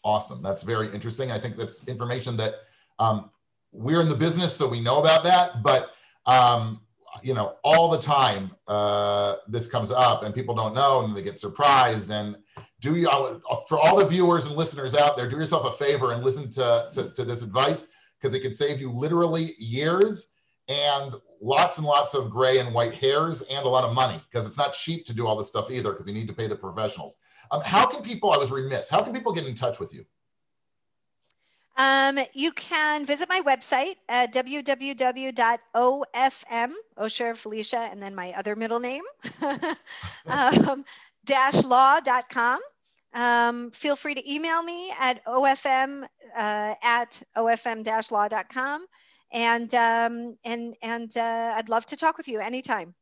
awesome. 0.04 0.42
That's 0.42 0.64
very 0.64 0.88
interesting. 0.94 1.32
I 1.32 1.38
think 1.38 1.56
that's 1.56 1.88
information 1.88 2.38
that 2.38 2.56
um, 3.00 3.30
we're 3.72 4.02
in 4.02 4.10
the 4.10 4.16
business, 4.16 4.54
so 4.54 4.68
we 4.68 4.82
know 4.82 5.00
about 5.00 5.24
that. 5.24 5.64
But 5.64 5.94
um, 6.26 6.82
you 7.24 7.34
know, 7.34 7.56
all 7.64 7.90
the 7.90 7.98
time 7.98 8.52
uh, 8.68 9.36
this 9.48 9.68
comes 9.68 9.92
up, 9.92 10.24
and 10.24 10.36
people 10.36 10.56
don't 10.56 10.76
know, 10.76 11.04
and 11.04 11.16
they 11.16 11.22
get 11.22 11.40
surprised. 11.40 12.12
And 12.12 12.38
do 12.80 12.96
you, 12.96 13.10
for 13.68 13.80
all 13.80 13.98
the 13.98 14.06
viewers 14.06 14.46
and 14.46 14.56
listeners 14.56 14.96
out 14.96 15.18
there, 15.18 15.28
do 15.28 15.38
yourself 15.38 15.66
a 15.66 15.84
favor 15.84 16.12
and 16.12 16.24
listen 16.24 16.50
to, 16.52 16.90
to, 16.94 17.14
to 17.14 17.26
this 17.26 17.42
advice 17.42 17.88
because 18.20 18.34
it 18.34 18.42
can 18.42 18.52
save 18.52 18.80
you 18.82 18.92
literally 18.92 19.52
years 19.58 20.34
and 20.68 21.14
lots 21.42 21.78
and 21.78 21.86
lots 21.86 22.14
of 22.14 22.30
gray 22.30 22.60
and 22.60 22.74
white 22.74 22.96
hairs 22.96 23.42
and 23.44 23.66
a 23.66 23.70
lot 23.70 23.84
of 23.84 23.94
money 23.94 24.20
because 24.30 24.46
it's 24.46 24.58
not 24.58 24.74
cheap 24.74 25.06
to 25.06 25.14
do 25.14 25.28
all 25.28 25.36
this 25.36 25.48
stuff 25.48 25.72
either 25.72 25.92
because 25.92 26.08
you 26.08 26.14
need 26.14 26.28
to 26.28 26.34
pay 26.34 26.48
the 26.48 26.56
professionals. 26.56 27.18
Um, 27.52 27.62
how 27.62 27.86
can 27.86 28.02
people, 28.02 28.32
I 28.32 28.38
was 28.38 28.52
remiss, 28.52 28.90
how 28.90 29.04
can 29.04 29.14
people 29.14 29.34
get 29.34 29.46
in 29.46 29.56
touch 29.56 29.80
with 29.80 29.94
you? 29.94 30.06
Um, 31.78 32.18
you 32.34 32.52
can 32.54 33.06
visit 33.06 33.30
my 33.30 33.42
website 33.42 33.98
at 34.10 34.34
www.ofm, 34.34 35.34
Osher 36.98 37.38
Felicia, 37.38 37.78
and 37.92 38.02
then 38.02 38.16
my 38.16 38.34
other 38.34 38.56
middle 38.56 38.80
name, 38.80 39.04
um, 40.28 40.84
dash 41.24 41.64
law.com. 41.64 42.60
Um, 43.14 43.72
feel 43.72 43.96
free 43.96 44.16
to 44.16 44.34
email 44.34 44.62
me 44.64 44.92
at 45.00 45.24
ofm 45.26 46.04
uh, 46.36 46.74
at 46.84 47.22
ofm-law.com. 47.36 48.86
And, 49.32 49.74
um, 49.76 50.38
and, 50.44 50.76
and 50.82 51.16
uh, 51.18 51.54
I'd 51.56 51.70
love 51.70 51.86
to 51.88 51.98
talk 51.98 52.18
with 52.18 52.28
you 52.28 52.40
anytime. 52.40 52.94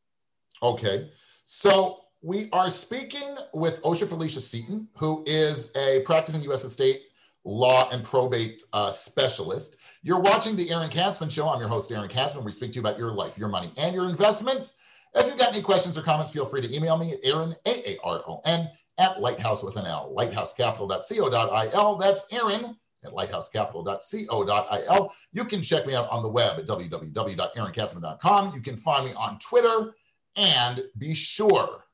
Okay. 0.61 1.09
So 1.45 2.01
we 2.21 2.49
are 2.51 2.69
speaking 2.69 3.35
with 3.53 3.81
Osher 3.83 4.07
Felicia 4.07 4.41
Seaton, 4.41 4.87
who 4.97 5.23
is 5.27 5.71
a 5.75 6.01
practicing 6.05 6.41
U.S. 6.43 6.63
estate 6.63 7.03
law 7.43 7.87
and 7.91 8.03
probate 8.03 8.63
uh, 8.73 8.89
specialist. 8.89 9.77
You're 10.01 10.19
watching 10.19 10.55
the 10.55 10.71
Aaron 10.71 10.89
Katsman 10.89 11.29
Show. 11.29 11.47
I'm 11.47 11.59
your 11.59 11.69
host, 11.69 11.91
Aaron 11.91 12.09
Katsman. 12.09 12.43
We 12.43 12.51
speak 12.51 12.71
to 12.71 12.75
you 12.75 12.81
about 12.81 12.97
your 12.97 13.11
life, 13.11 13.37
your 13.37 13.49
money, 13.49 13.69
and 13.77 13.93
your 13.93 14.09
investments. 14.09 14.75
If 15.13 15.27
you've 15.27 15.37
got 15.37 15.53
any 15.53 15.61
questions 15.61 15.97
or 15.97 16.01
comments, 16.01 16.31
feel 16.31 16.45
free 16.45 16.61
to 16.61 16.75
email 16.75 16.97
me 16.97 17.13
at 17.13 17.19
Aaron, 17.23 17.55
A-A-R-O-N, 17.65 18.69
at 18.97 19.21
lighthouse 19.21 19.63
with 19.63 19.77
an 19.77 19.85
L, 19.85 20.13
lighthousecapital.co.il. 20.17 21.97
That's 21.97 22.27
Aaron 22.31 22.77
at 23.05 23.13
lighthousecapital.co.il. 23.13 25.13
You 25.31 25.45
can 25.45 25.61
check 25.61 25.85
me 25.85 25.95
out 25.95 26.09
on 26.09 26.23
the 26.23 26.29
web 26.29 26.59
at 26.59 26.65
www.aaronkatsman.com. 26.65 28.53
You 28.53 28.61
can 28.61 28.75
find 28.75 29.05
me 29.05 29.13
on 29.13 29.39
Twitter 29.39 29.95
and 30.35 30.83
be 30.97 31.13
sure 31.13 31.85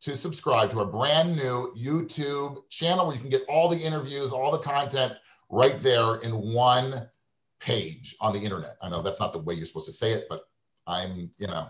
to 0.00 0.14
subscribe 0.14 0.70
to 0.70 0.80
our 0.80 0.86
brand 0.86 1.36
new 1.36 1.74
YouTube 1.76 2.68
channel 2.70 3.06
where 3.06 3.14
you 3.14 3.20
can 3.20 3.30
get 3.30 3.44
all 3.48 3.68
the 3.68 3.78
interviews, 3.78 4.32
all 4.32 4.50
the 4.50 4.58
content 4.58 5.12
right 5.50 5.78
there 5.78 6.16
in 6.16 6.54
one 6.54 7.08
page 7.60 8.16
on 8.20 8.32
the 8.32 8.40
internet. 8.40 8.76
I 8.80 8.88
know 8.88 9.02
that's 9.02 9.20
not 9.20 9.32
the 9.32 9.40
way 9.40 9.54
you're 9.54 9.66
supposed 9.66 9.86
to 9.86 9.92
say 9.92 10.12
it, 10.12 10.26
but 10.30 10.42
I'm, 10.86 11.30
you 11.38 11.46
know, 11.46 11.68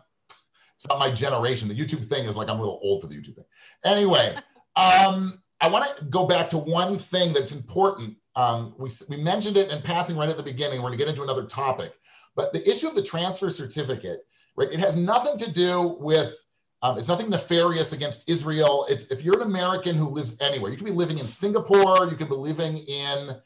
it's 0.76 0.88
not 0.88 0.99
my 0.99 1.11
generation. 1.11 1.69
The 1.69 1.75
YouTube 1.75 2.04
thing 2.04 2.25
is 2.25 2.37
like 2.37 2.49
I'm 2.49 2.59
a 2.59 2.61
little 2.61 2.80
old 2.83 3.02
for 3.02 3.09
the 3.09 3.16
YouTube 3.16 3.35
thing. 3.35 3.45
Anyway, 3.85 4.35
um, 4.76 5.42
I 5.60 5.68
want 5.68 5.96
to 5.98 6.04
go 6.04 6.26
back 6.26 6.48
to 6.50 6.58
one 6.58 6.96
thing 6.96 7.32
that's 7.32 7.52
important. 7.52 8.16
Um, 8.34 8.74
we, 8.78 8.90
we 9.08 9.16
mentioned 9.16 9.56
it 9.56 9.70
in 9.70 9.82
passing 9.82 10.16
right 10.16 10.28
at 10.28 10.36
the 10.36 10.42
beginning. 10.42 10.78
We're 10.78 10.88
going 10.88 10.98
to 10.98 11.04
get 11.04 11.08
into 11.08 11.22
another 11.22 11.44
topic, 11.44 11.92
but 12.34 12.52
the 12.52 12.68
issue 12.68 12.88
of 12.88 12.94
the 12.94 13.02
transfer 13.02 13.50
certificate, 13.50 14.26
right? 14.56 14.70
It 14.70 14.78
has 14.78 14.96
nothing 14.96 15.36
to 15.38 15.52
do 15.52 15.96
with 16.00 16.34
um, 16.82 16.96
it's 16.96 17.08
nothing 17.08 17.28
nefarious 17.28 17.92
against 17.92 18.28
Israel. 18.28 18.86
It's 18.88 19.06
if 19.08 19.22
you're 19.22 19.36
an 19.36 19.46
American 19.46 19.96
who 19.96 20.08
lives 20.08 20.36
anywhere, 20.40 20.70
you 20.70 20.78
could 20.78 20.86
be 20.86 20.92
living 20.92 21.18
in 21.18 21.26
Singapore, 21.26 22.06
you 22.06 22.16
could 22.16 22.30
be 22.30 22.34
living 22.34 22.78
in 22.78 23.36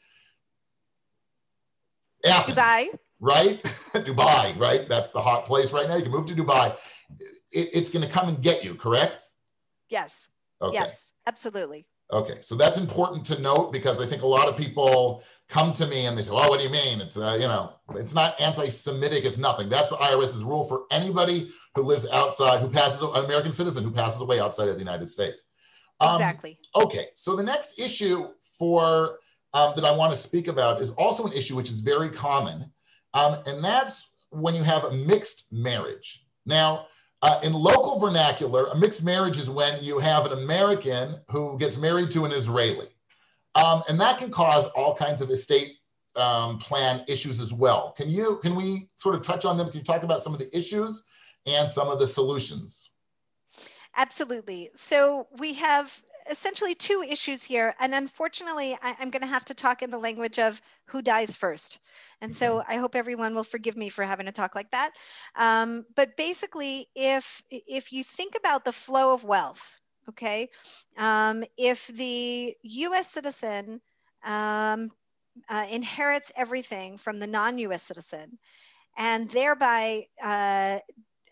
Athens, 2.25 2.57
Dubai, 2.57 2.87
right? 3.19 3.61
Dubai, 3.63 4.57
right? 4.57 4.87
That's 4.87 5.09
the 5.09 5.21
hot 5.21 5.45
place 5.45 5.73
right 5.73 5.87
now. 5.87 5.97
You 5.97 6.03
can 6.03 6.13
move 6.13 6.27
to 6.27 6.33
Dubai. 6.33 6.77
It, 7.51 7.69
it's 7.73 7.89
going 7.89 8.07
to 8.07 8.11
come 8.11 8.29
and 8.29 8.41
get 8.41 8.63
you, 8.63 8.75
correct? 8.75 9.21
Yes. 9.89 10.29
Okay. 10.61 10.75
Yes, 10.75 11.13
absolutely. 11.27 11.85
Okay, 12.11 12.37
so 12.41 12.55
that's 12.55 12.77
important 12.77 13.25
to 13.25 13.41
note 13.41 13.73
because 13.73 13.99
I 13.99 14.05
think 14.05 14.21
a 14.21 14.27
lot 14.27 14.47
of 14.47 14.55
people 14.55 15.23
come 15.49 15.73
to 15.73 15.87
me 15.87 16.05
and 16.05 16.15
they 16.15 16.21
say, 16.21 16.31
"Well, 16.31 16.49
what 16.49 16.59
do 16.59 16.65
you 16.65 16.71
mean? 16.71 17.01
It's 17.01 17.17
uh, 17.17 17.37
you 17.39 17.47
know, 17.47 17.73
it's 17.95 18.13
not 18.13 18.39
anti-Semitic. 18.39 19.25
It's 19.25 19.39
nothing." 19.39 19.69
That's 19.69 19.89
the 19.89 19.95
IRS's 19.95 20.43
rule 20.43 20.65
for 20.65 20.83
anybody 20.91 21.49
who 21.73 21.81
lives 21.81 22.07
outside, 22.13 22.61
who 22.61 22.69
passes 22.69 23.01
an 23.01 23.25
American 23.25 23.51
citizen 23.51 23.83
who 23.83 23.91
passes 23.91 24.21
away 24.21 24.39
outside 24.39 24.67
of 24.67 24.75
the 24.75 24.79
United 24.79 25.09
States. 25.09 25.45
Um, 25.99 26.15
exactly. 26.15 26.59
Okay, 26.75 27.07
so 27.15 27.35
the 27.35 27.43
next 27.43 27.79
issue 27.79 28.27
for 28.59 29.17
um, 29.53 29.73
that 29.75 29.83
I 29.85 29.91
want 29.91 30.11
to 30.11 30.17
speak 30.17 30.47
about 30.47 30.81
is 30.81 30.91
also 30.91 31.25
an 31.25 31.33
issue 31.33 31.55
which 31.55 31.71
is 31.71 31.79
very 31.79 32.11
common, 32.11 32.71
um, 33.15 33.37
and 33.47 33.63
that's 33.63 34.11
when 34.29 34.53
you 34.53 34.61
have 34.61 34.83
a 34.83 34.91
mixed 34.91 35.51
marriage. 35.51 36.23
Now 36.45 36.85
uh, 37.21 37.39
in 37.43 37.53
local 37.53 37.99
vernacular, 37.99 38.65
a 38.67 38.77
mixed 38.77 39.03
marriage 39.03 39.37
is 39.37 39.49
when 39.49 39.83
you 39.83 39.99
have 39.99 40.25
an 40.25 40.33
American 40.33 41.19
who 41.31 41.57
gets 41.57 41.77
married 41.77 42.11
to 42.11 42.25
an 42.25 42.31
Israeli. 42.31 42.87
Um, 43.55 43.83
and 43.87 43.99
that 44.01 44.19
can 44.19 44.29
cause 44.29 44.67
all 44.75 44.95
kinds 44.95 45.21
of 45.21 45.29
estate 45.29 45.77
um, 46.15 46.59
plan 46.59 47.03
issues 47.07 47.39
as 47.39 47.53
well. 47.53 47.93
Can 47.97 48.09
you 48.09 48.37
can 48.41 48.55
we 48.55 48.89
sort 48.95 49.15
of 49.15 49.21
touch 49.21 49.45
on 49.45 49.57
them? 49.57 49.69
Can 49.69 49.79
you 49.79 49.83
talk 49.83 50.03
about 50.03 50.21
some 50.21 50.33
of 50.33 50.39
the 50.39 50.55
issues 50.57 51.03
and 51.45 51.69
some 51.69 51.89
of 51.89 51.99
the 51.99 52.07
solutions? 52.07 52.89
Absolutely. 53.95 54.71
So 54.75 55.27
we 55.37 55.53
have 55.53 56.01
essentially 56.29 56.75
two 56.75 57.03
issues 57.07 57.43
here. 57.43 57.75
And 57.79 57.93
unfortunately, 57.93 58.77
I, 58.81 58.95
am 58.99 59.09
going 59.09 59.21
to 59.21 59.27
have 59.27 59.45
to 59.45 59.53
talk 59.53 59.81
in 59.81 59.89
the 59.89 59.97
language 59.97 60.39
of 60.39 60.61
who 60.85 61.01
dies 61.01 61.35
first. 61.35 61.79
And 62.21 62.33
so 62.33 62.59
mm-hmm. 62.59 62.71
I 62.71 62.77
hope 62.77 62.95
everyone 62.95 63.35
will 63.35 63.43
forgive 63.43 63.77
me 63.77 63.89
for 63.89 64.03
having 64.03 64.25
to 64.25 64.31
talk 64.31 64.55
like 64.55 64.71
that. 64.71 64.91
Um, 65.35 65.85
but 65.95 66.17
basically, 66.17 66.87
if 66.95 67.43
if 67.49 67.91
you 67.93 68.03
think 68.03 68.35
about 68.35 68.65
the 68.65 68.71
flow 68.71 69.13
of 69.13 69.23
wealth, 69.23 69.79
okay, 70.09 70.49
um, 70.97 71.43
if 71.57 71.87
the 71.87 72.55
U.S. 72.63 73.11
citizen 73.11 73.81
um, 74.23 74.91
uh, 75.49 75.65
inherits 75.69 76.31
everything 76.35 76.97
from 76.97 77.19
the 77.19 77.27
non-U.S. 77.27 77.83
citizen, 77.83 78.37
and 78.97 79.29
thereby 79.29 80.07
uh, 80.23 80.79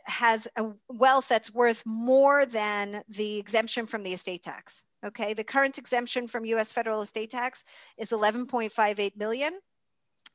has 0.06 0.48
a 0.56 0.72
wealth 0.90 1.28
that's 1.28 1.54
worth 1.54 1.84
more 1.86 2.46
than 2.46 3.04
the 3.10 3.38
exemption 3.40 3.88
from 3.88 4.04
the 4.04 4.14
estate 4.14 4.44
tax. 4.44 4.84
Okay, 5.06 5.34
the 5.34 5.44
current 5.44 5.78
exemption 5.78 6.28
from 6.28 6.46
US 6.46 6.72
federal 6.72 7.02
estate 7.02 7.32
tax 7.32 7.64
is 7.98 8.12
11.58 8.12 9.18
million. 9.18 9.58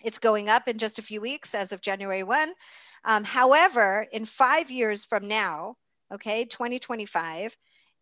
It's 0.04 0.18
going 0.18 0.48
up 0.48 0.68
in 0.68 0.78
just 0.78 0.98
a 0.98 1.02
few 1.02 1.20
weeks 1.20 1.54
as 1.54 1.72
of 1.72 1.80
January 1.80 2.22
1. 2.22 2.52
Um, 3.04 3.24
however, 3.24 4.06
in 4.12 4.24
five 4.24 4.70
years 4.70 5.04
from 5.04 5.28
now, 5.28 5.76
okay, 6.12 6.44
2025, 6.44 7.56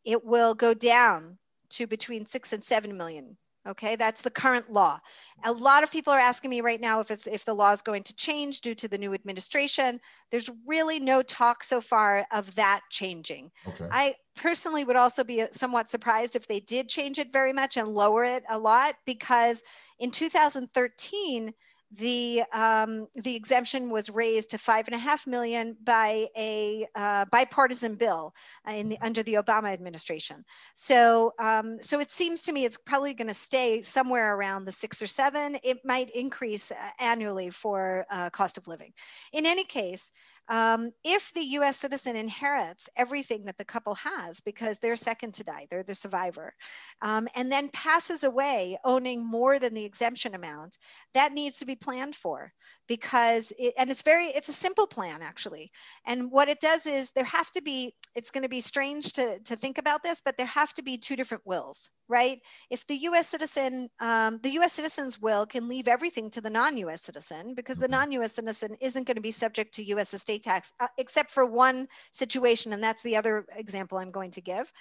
it 0.04 0.24
will 0.24 0.54
go 0.54 0.74
down 0.74 1.38
to 1.70 1.86
between 1.86 2.26
six 2.26 2.52
and 2.52 2.62
seven 2.62 2.96
million 2.96 3.36
Okay, 3.66 3.96
that's 3.96 4.22
the 4.22 4.30
current 4.30 4.72
law. 4.72 5.00
A 5.44 5.52
lot 5.52 5.82
of 5.82 5.90
people 5.90 6.12
are 6.12 6.18
asking 6.18 6.50
me 6.50 6.60
right 6.60 6.80
now 6.80 7.00
if 7.00 7.10
it's 7.10 7.26
if 7.26 7.44
the 7.44 7.54
law 7.54 7.72
is 7.72 7.82
going 7.82 8.04
to 8.04 8.14
change 8.14 8.60
due 8.60 8.74
to 8.76 8.88
the 8.88 8.98
new 8.98 9.12
administration. 9.12 10.00
There's 10.30 10.48
really 10.66 11.00
no 11.00 11.22
talk 11.22 11.64
so 11.64 11.80
far 11.80 12.26
of 12.32 12.54
that 12.54 12.82
changing. 12.90 13.50
Okay. 13.66 13.88
I 13.90 14.14
personally 14.36 14.84
would 14.84 14.96
also 14.96 15.24
be 15.24 15.44
somewhat 15.50 15.88
surprised 15.88 16.36
if 16.36 16.46
they 16.46 16.60
did 16.60 16.88
change 16.88 17.18
it 17.18 17.32
very 17.32 17.52
much 17.52 17.76
and 17.76 17.88
lower 17.88 18.24
it 18.24 18.44
a 18.48 18.58
lot 18.58 18.94
because 19.04 19.62
in 19.98 20.10
2013 20.10 21.52
the 21.92 22.42
um, 22.52 23.06
the 23.14 23.36
exemption 23.36 23.90
was 23.90 24.10
raised 24.10 24.50
to 24.50 24.58
five 24.58 24.88
and 24.88 24.94
a 24.94 24.98
half 24.98 25.26
million 25.26 25.76
by 25.82 26.26
a 26.36 26.86
uh, 26.94 27.24
bipartisan 27.30 27.94
bill 27.94 28.34
in 28.68 28.88
the, 28.88 28.98
under 29.00 29.22
the 29.22 29.34
Obama 29.34 29.72
administration. 29.72 30.44
So 30.74 31.32
um, 31.38 31.78
so 31.80 32.00
it 32.00 32.10
seems 32.10 32.42
to 32.42 32.52
me 32.52 32.64
it's 32.64 32.78
probably 32.78 33.14
going 33.14 33.28
to 33.28 33.34
stay 33.34 33.82
somewhere 33.82 34.34
around 34.34 34.64
the 34.64 34.72
six 34.72 35.00
or 35.00 35.06
seven. 35.06 35.58
It 35.62 35.78
might 35.84 36.10
increase 36.10 36.72
uh, 36.72 36.74
annually 36.98 37.50
for 37.50 38.04
uh, 38.10 38.30
cost 38.30 38.58
of 38.58 38.66
living. 38.66 38.92
In 39.32 39.46
any 39.46 39.64
case, 39.64 40.10
um, 40.48 40.92
if 41.04 41.32
the 41.32 41.44
US 41.58 41.76
citizen 41.76 42.16
inherits 42.16 42.88
everything 42.96 43.44
that 43.44 43.58
the 43.58 43.64
couple 43.64 43.94
has 43.96 44.40
because 44.40 44.78
they're 44.78 44.96
second 44.96 45.34
to 45.34 45.44
die, 45.44 45.66
they're 45.70 45.82
the 45.82 45.94
survivor, 45.94 46.54
um, 47.02 47.28
and 47.34 47.50
then 47.50 47.68
passes 47.68 48.24
away 48.24 48.78
owning 48.84 49.24
more 49.24 49.58
than 49.58 49.74
the 49.74 49.84
exemption 49.84 50.34
amount, 50.34 50.78
that 51.14 51.32
needs 51.32 51.58
to 51.58 51.66
be 51.66 51.76
planned 51.76 52.14
for 52.14 52.52
because 52.86 53.52
it, 53.58 53.74
and 53.76 53.90
it's 53.90 54.02
very 54.02 54.26
it's 54.26 54.48
a 54.48 54.52
simple 54.52 54.86
plan 54.86 55.22
actually. 55.22 55.70
And 56.06 56.30
what 56.30 56.48
it 56.48 56.60
does 56.60 56.86
is 56.86 57.10
there 57.10 57.24
have 57.24 57.50
to 57.52 57.62
be 57.62 57.94
it's 58.14 58.30
going 58.30 58.42
to 58.42 58.48
be 58.48 58.60
strange 58.60 59.12
to, 59.14 59.38
to 59.40 59.56
think 59.56 59.78
about 59.78 60.02
this 60.02 60.20
but 60.20 60.36
there 60.36 60.46
have 60.46 60.72
to 60.74 60.82
be 60.82 60.98
two 60.98 61.16
different 61.16 61.46
wills 61.46 61.90
right 62.08 62.40
if 62.70 62.86
the 62.86 62.94
us 62.96 63.28
citizen 63.28 63.88
um, 64.00 64.38
the 64.42 64.50
us 64.50 64.72
citizen's 64.72 65.20
will 65.20 65.46
can 65.46 65.68
leave 65.68 65.88
everything 65.88 66.30
to 66.30 66.40
the 66.40 66.50
non-us 66.50 67.02
citizen 67.02 67.54
because 67.54 67.78
the 67.78 67.86
mm-hmm. 67.86 68.12
non-us 68.12 68.34
citizen 68.34 68.76
isn't 68.80 69.06
going 69.06 69.16
to 69.16 69.22
be 69.22 69.32
subject 69.32 69.74
to 69.74 69.82
us 69.94 70.14
estate 70.14 70.42
tax 70.42 70.72
uh, 70.80 70.86
except 70.98 71.30
for 71.30 71.44
one 71.44 71.88
situation 72.12 72.72
and 72.72 72.82
that's 72.82 73.02
the 73.02 73.16
other 73.16 73.44
example 73.56 73.98
i'm 73.98 74.10
going 74.10 74.30
to 74.30 74.40
give 74.40 74.72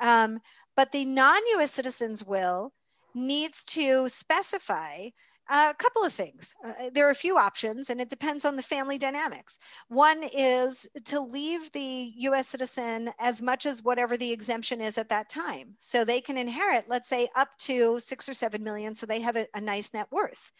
um, 0.00 0.40
but 0.76 0.92
the 0.92 1.04
non-us 1.04 1.70
citizen's 1.70 2.24
will 2.24 2.72
needs 3.14 3.64
to 3.64 4.08
specify 4.08 5.08
a 5.48 5.74
couple 5.74 6.04
of 6.04 6.12
things. 6.12 6.54
Uh, 6.64 6.90
there 6.92 7.06
are 7.06 7.10
a 7.10 7.14
few 7.14 7.36
options, 7.36 7.90
and 7.90 8.00
it 8.00 8.08
depends 8.08 8.44
on 8.44 8.56
the 8.56 8.62
family 8.62 8.98
dynamics. 8.98 9.58
One 9.88 10.22
is 10.22 10.88
to 11.06 11.20
leave 11.20 11.70
the 11.72 12.12
US 12.16 12.48
citizen 12.48 13.12
as 13.18 13.42
much 13.42 13.66
as 13.66 13.82
whatever 13.82 14.16
the 14.16 14.32
exemption 14.32 14.80
is 14.80 14.98
at 14.98 15.10
that 15.10 15.28
time. 15.28 15.74
So 15.78 16.04
they 16.04 16.20
can 16.20 16.38
inherit, 16.38 16.88
let's 16.88 17.08
say, 17.08 17.28
up 17.34 17.48
to 17.60 17.98
six 18.00 18.28
or 18.28 18.34
seven 18.34 18.62
million, 18.62 18.94
so 18.94 19.06
they 19.06 19.20
have 19.20 19.36
a, 19.36 19.46
a 19.54 19.60
nice 19.60 19.92
net 19.92 20.08
worth. 20.10 20.52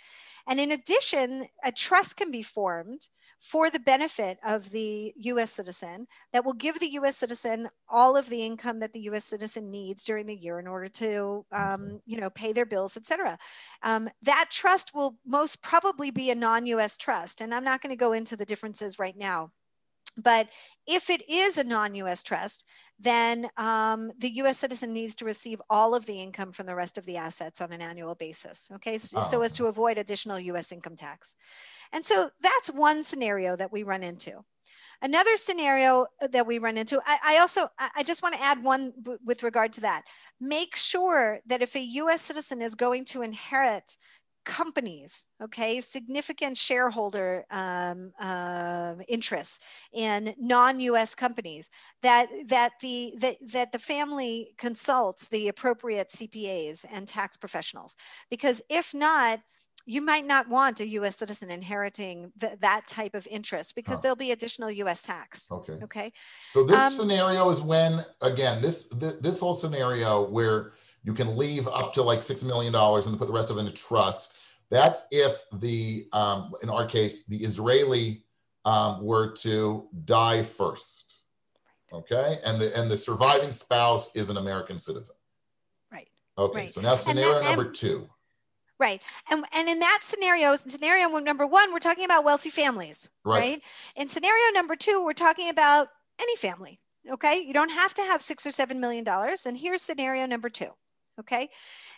And 0.47 0.59
in 0.59 0.73
addition, 0.73 1.47
a 1.62 1.73
trust 1.73 2.17
can 2.17 2.31
be 2.31 2.43
formed 2.43 3.07
for 3.43 3.71
the 3.71 3.81
benefit 3.81 4.39
of 4.45 4.71
the 4.71 5.13
US 5.17 5.51
citizen 5.51 6.07
that 6.33 6.45
will 6.45 6.55
give 6.55 6.79
the 6.79 6.93
US 6.93 7.17
citizen 7.17 7.69
all 7.89 8.17
of 8.17 8.29
the 8.29 8.43
income 8.43 8.79
that 8.79 8.93
the 8.93 9.01
US 9.11 9.25
citizen 9.25 9.71
needs 9.71 10.05
during 10.05 10.27
the 10.27 10.37
year 10.37 10.61
in 10.61 10.69
order 10.69 10.89
to 10.89 11.45
um, 11.53 12.01
you 12.07 12.21
know 12.21 12.31
pay 12.31 12.53
their 12.53 12.67
bills 12.67 12.97
etc 12.97 13.39
um, 13.83 14.09
that 14.23 14.47
trust 14.51 14.95
will 14.95 15.17
most 15.27 15.61
probably 15.61 16.13
be 16.13 16.31
a 16.31 16.35
non-US 16.35 16.97
trust 16.97 17.41
and 17.41 17.53
I'm 17.53 17.65
not 17.65 17.83
going 17.83 17.91
to 17.91 17.97
go 17.97 18.13
into 18.13 18.37
the 18.37 18.47
differences 18.47 18.99
right 18.99 19.17
now 19.17 19.51
but 20.16 20.49
if 20.87 21.11
it 21.11 21.28
is 21.28 21.59
a 21.59 21.64
non 21.64 21.95
US 21.95 22.23
trust, 22.23 22.64
then 22.99 23.49
um, 23.57 24.12
the 24.19 24.31
US 24.42 24.59
citizen 24.59 24.92
needs 24.92 25.16
to 25.16 25.25
receive 25.25 25.61
all 25.69 25.95
of 25.95 26.07
the 26.07 26.21
income 26.21 26.52
from 26.52 26.66
the 26.66 26.75
rest 26.75 26.99
of 26.99 27.07
the 27.07 27.16
assets 27.16 27.61
on 27.61 27.73
an 27.73 27.83
annual 27.83 28.14
basis, 28.14 28.71
okay? 28.75 28.99
So, 28.99 29.19
oh. 29.19 29.28
so, 29.31 29.42
as 29.42 29.52
to 29.52 29.66
avoid 29.66 29.99
additional 29.99 30.38
US 30.38 30.73
income 30.73 30.97
tax. 30.97 31.37
And 31.92 32.04
so 32.04 32.31
that's 32.40 32.71
one 32.71 33.02
scenario 33.02 33.57
that 33.57 33.73
we 33.73 33.83
run 33.83 34.02
into. 34.02 34.42
Another 35.02 35.37
scenario 35.37 36.07
that 36.31 36.47
we 36.47 36.59
run 36.59 36.78
into, 36.78 37.00
I, 37.04 37.19
I 37.25 37.38
also, 37.38 37.69
I 37.78 38.04
just 38.04 38.23
want 38.23 38.37
to 38.37 38.42
add 38.42 38.62
one 38.62 38.92
with 39.25 39.42
regard 39.42 39.73
to 39.75 39.81
that. 39.81 40.04
Make 40.40 40.76
sure 40.76 41.40
that 41.47 41.61
if 41.61 41.75
a 41.75 41.81
US 41.81 42.23
citizen 42.23 42.62
is 42.62 42.76
going 42.76 43.07
to 43.07 43.23
inherit 43.23 43.97
companies, 44.45 45.27
okay, 45.41 45.81
significant 45.81 46.57
shareholder 46.59 47.45
um, 47.51 48.13
uh, 48.19 48.95
interests 49.09 49.61
in 49.93 50.35
non-U.S. 50.39 51.15
companies, 51.15 51.71
that 52.03 52.29
that 52.49 52.73
the 52.81 53.15
that, 53.19 53.37
that 53.53 53.73
the 53.73 53.79
family 53.79 54.55
consults 54.59 55.29
the 55.29 55.49
appropriate 55.49 56.09
CPAs 56.09 56.85
and 56.91 57.07
tax 57.07 57.37
professionals, 57.37 57.97
because 58.31 58.63
if 58.69 58.95
not, 58.95 59.41
you 59.85 60.01
might 60.01 60.27
not 60.27 60.49
want 60.49 60.81
a 60.81 60.87
U.S. 60.87 61.17
citizen 61.17 61.51
inheriting 61.51 62.33
th- 62.41 62.59
that 62.61 62.87
type 62.87 63.15
of 63.15 63.27
interest 63.29 63.75
because 63.75 64.01
there'll 64.01 64.17
be 64.17 64.31
additional 64.31 64.71
U.S. 64.71 65.03
tax. 65.03 65.49
Okay. 65.51 65.79
Okay. 65.83 66.13
So 66.51 66.65
this 66.65 66.79
um, 66.79 66.93
scenario 66.93 67.49
is 67.49 67.61
when, 67.61 68.05
again, 68.21 68.63
this 68.63 68.89
th- 68.89 69.17
this 69.21 69.41
whole 69.41 69.55
scenario 69.55 70.29
where 70.29 70.73
you 71.04 71.14
can 71.14 71.37
leave 71.37 71.66
up 71.68 71.92
to 71.94 72.02
like 72.02 72.23
six 72.23 72.42
million 72.42 72.73
dollars 72.73 73.06
and 73.06 73.18
put 73.18 73.26
the 73.26 73.35
rest 73.35 73.50
of 73.50 73.56
it 73.56 73.61
into 73.61 73.73
trust. 73.73 74.38
That's 74.71 75.02
if 75.11 75.42
the, 75.52 76.06
um, 76.12 76.52
in 76.62 76.71
our 76.71 76.87
case, 76.87 77.25
the 77.25 77.37
Israeli 77.37 78.25
um, 78.64 79.02
were 79.02 79.32
to 79.32 79.88
die 80.04 80.42
first. 80.42 81.23
Okay, 81.92 82.38
and 82.42 82.59
the 82.59 82.75
and 82.75 82.90
the 82.90 82.97
surviving 82.97 83.52
spouse 83.52 84.16
is 84.16 84.30
an 84.30 84.38
American 84.38 84.78
citizen. 84.78 85.14
Right. 85.92 86.09
Okay. 86.38 86.61
Right. 86.61 86.71
So 86.71 86.80
now 86.80 86.94
scenario 86.94 87.42
that, 87.42 87.44
number 87.44 87.71
two. 87.71 88.09
Right. 88.78 89.02
And, 89.30 89.44
and 89.52 89.68
in 89.68 89.78
that 89.80 90.00
scenario, 90.00 90.56
scenario 90.56 91.09
number 91.18 91.47
one, 91.47 91.73
we're 91.73 91.78
talking 91.80 92.04
about 92.06 92.25
wealthy 92.25 92.49
families, 92.49 93.11
right. 93.25 93.38
right? 93.38 93.62
In 93.94 94.09
scenario 94.09 94.52
number 94.54 94.75
two, 94.75 95.04
we're 95.04 95.12
talking 95.12 95.50
about 95.50 95.88
any 96.18 96.35
family. 96.37 96.80
Okay. 97.11 97.40
You 97.40 97.52
don't 97.52 97.71
have 97.71 97.92
to 97.94 98.02
have 98.02 98.23
six 98.23 98.47
or 98.47 98.50
seven 98.50 98.80
million 98.80 99.04
dollars. 99.04 99.44
And 99.44 99.56
here's 99.56 99.82
scenario 99.82 100.25
number 100.25 100.49
two. 100.49 100.71
Okay. 101.21 101.50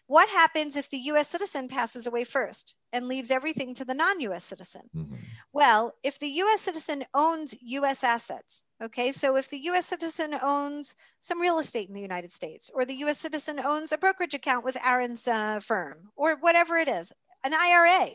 What 0.06 0.28
happens 0.28 0.76
if 0.76 0.90
the 0.90 0.98
US 0.98 1.28
citizen 1.28 1.68
passes 1.68 2.06
away 2.06 2.24
first 2.24 2.74
and 2.92 3.06
leaves 3.06 3.30
everything 3.30 3.74
to 3.74 3.84
the 3.84 3.94
non 3.94 4.20
US 4.20 4.44
citizen? 4.44 4.82
Mm-hmm. 4.94 5.16
Well, 5.52 5.94
if 6.02 6.18
the 6.18 6.28
US 6.28 6.60
citizen 6.62 7.04
owns 7.14 7.54
US 7.60 8.02
assets, 8.02 8.64
okay, 8.82 9.12
so 9.12 9.36
if 9.36 9.48
the 9.48 9.60
US 9.70 9.86
citizen 9.86 10.34
owns 10.34 10.96
some 11.20 11.40
real 11.40 11.60
estate 11.60 11.88
in 11.88 11.94
the 11.94 12.00
United 12.00 12.32
States, 12.32 12.70
or 12.74 12.84
the 12.84 12.96
US 13.04 13.18
citizen 13.18 13.60
owns 13.60 13.92
a 13.92 13.98
brokerage 13.98 14.34
account 14.34 14.64
with 14.64 14.76
Aaron's 14.84 15.28
uh, 15.28 15.60
firm, 15.60 16.10
or 16.16 16.34
whatever 16.36 16.76
it 16.76 16.88
is, 16.88 17.12
an 17.44 17.54
IRA, 17.54 18.10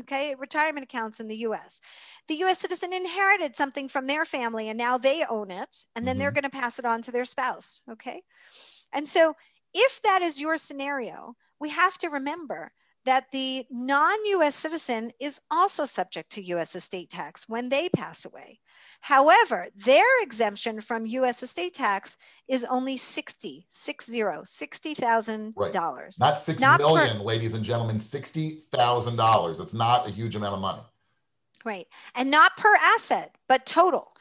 okay, 0.00 0.36
retirement 0.36 0.84
accounts 0.84 1.18
in 1.18 1.26
the 1.26 1.38
US. 1.48 1.80
The 2.28 2.44
US 2.44 2.60
citizen 2.60 2.92
inherited 2.92 3.56
something 3.56 3.88
from 3.88 4.06
their 4.06 4.24
family 4.24 4.68
and 4.68 4.78
now 4.78 4.98
they 4.98 5.24
own 5.24 5.50
it, 5.50 5.84
and 5.96 6.06
then 6.06 6.14
mm-hmm. 6.14 6.20
they're 6.20 6.30
going 6.30 6.44
to 6.44 6.50
pass 6.50 6.78
it 6.78 6.84
on 6.84 7.02
to 7.02 7.10
their 7.10 7.24
spouse, 7.24 7.80
okay? 7.90 8.22
And 8.92 9.08
so 9.08 9.34
if 9.74 10.02
that 10.02 10.22
is 10.22 10.40
your 10.40 10.56
scenario, 10.56 11.36
we 11.60 11.70
have 11.70 11.98
to 11.98 12.08
remember 12.08 12.72
that 13.04 13.30
the 13.30 13.66
non 13.70 14.24
US 14.26 14.54
citizen 14.54 15.12
is 15.20 15.40
also 15.50 15.84
subject 15.84 16.30
to 16.32 16.42
US 16.42 16.74
estate 16.74 17.10
tax 17.10 17.48
when 17.48 17.68
they 17.68 17.88
pass 17.88 18.24
away. 18.24 18.60
However, 19.00 19.68
their 19.76 20.22
exemption 20.22 20.80
from 20.80 21.06
US 21.06 21.42
estate 21.42 21.74
tax 21.74 22.16
is 22.48 22.64
only 22.64 22.96
60, 22.96 23.66
six 23.68 24.06
zero, 24.06 24.42
$60,000. 24.42 25.52
Right. 25.56 26.12
Not 26.18 26.38
six 26.38 26.60
not 26.60 26.80
million, 26.80 27.18
per, 27.18 27.22
ladies 27.22 27.54
and 27.54 27.62
gentlemen, 27.62 27.98
$60,000. 27.98 29.60
It's 29.60 29.74
not 29.74 30.06
a 30.06 30.10
huge 30.10 30.36
amount 30.36 30.54
of 30.54 30.60
money. 30.60 30.82
Right. 31.64 31.86
And 32.14 32.30
not 32.30 32.56
per 32.56 32.74
asset, 32.76 33.34
but 33.48 33.66
total. 33.66 34.12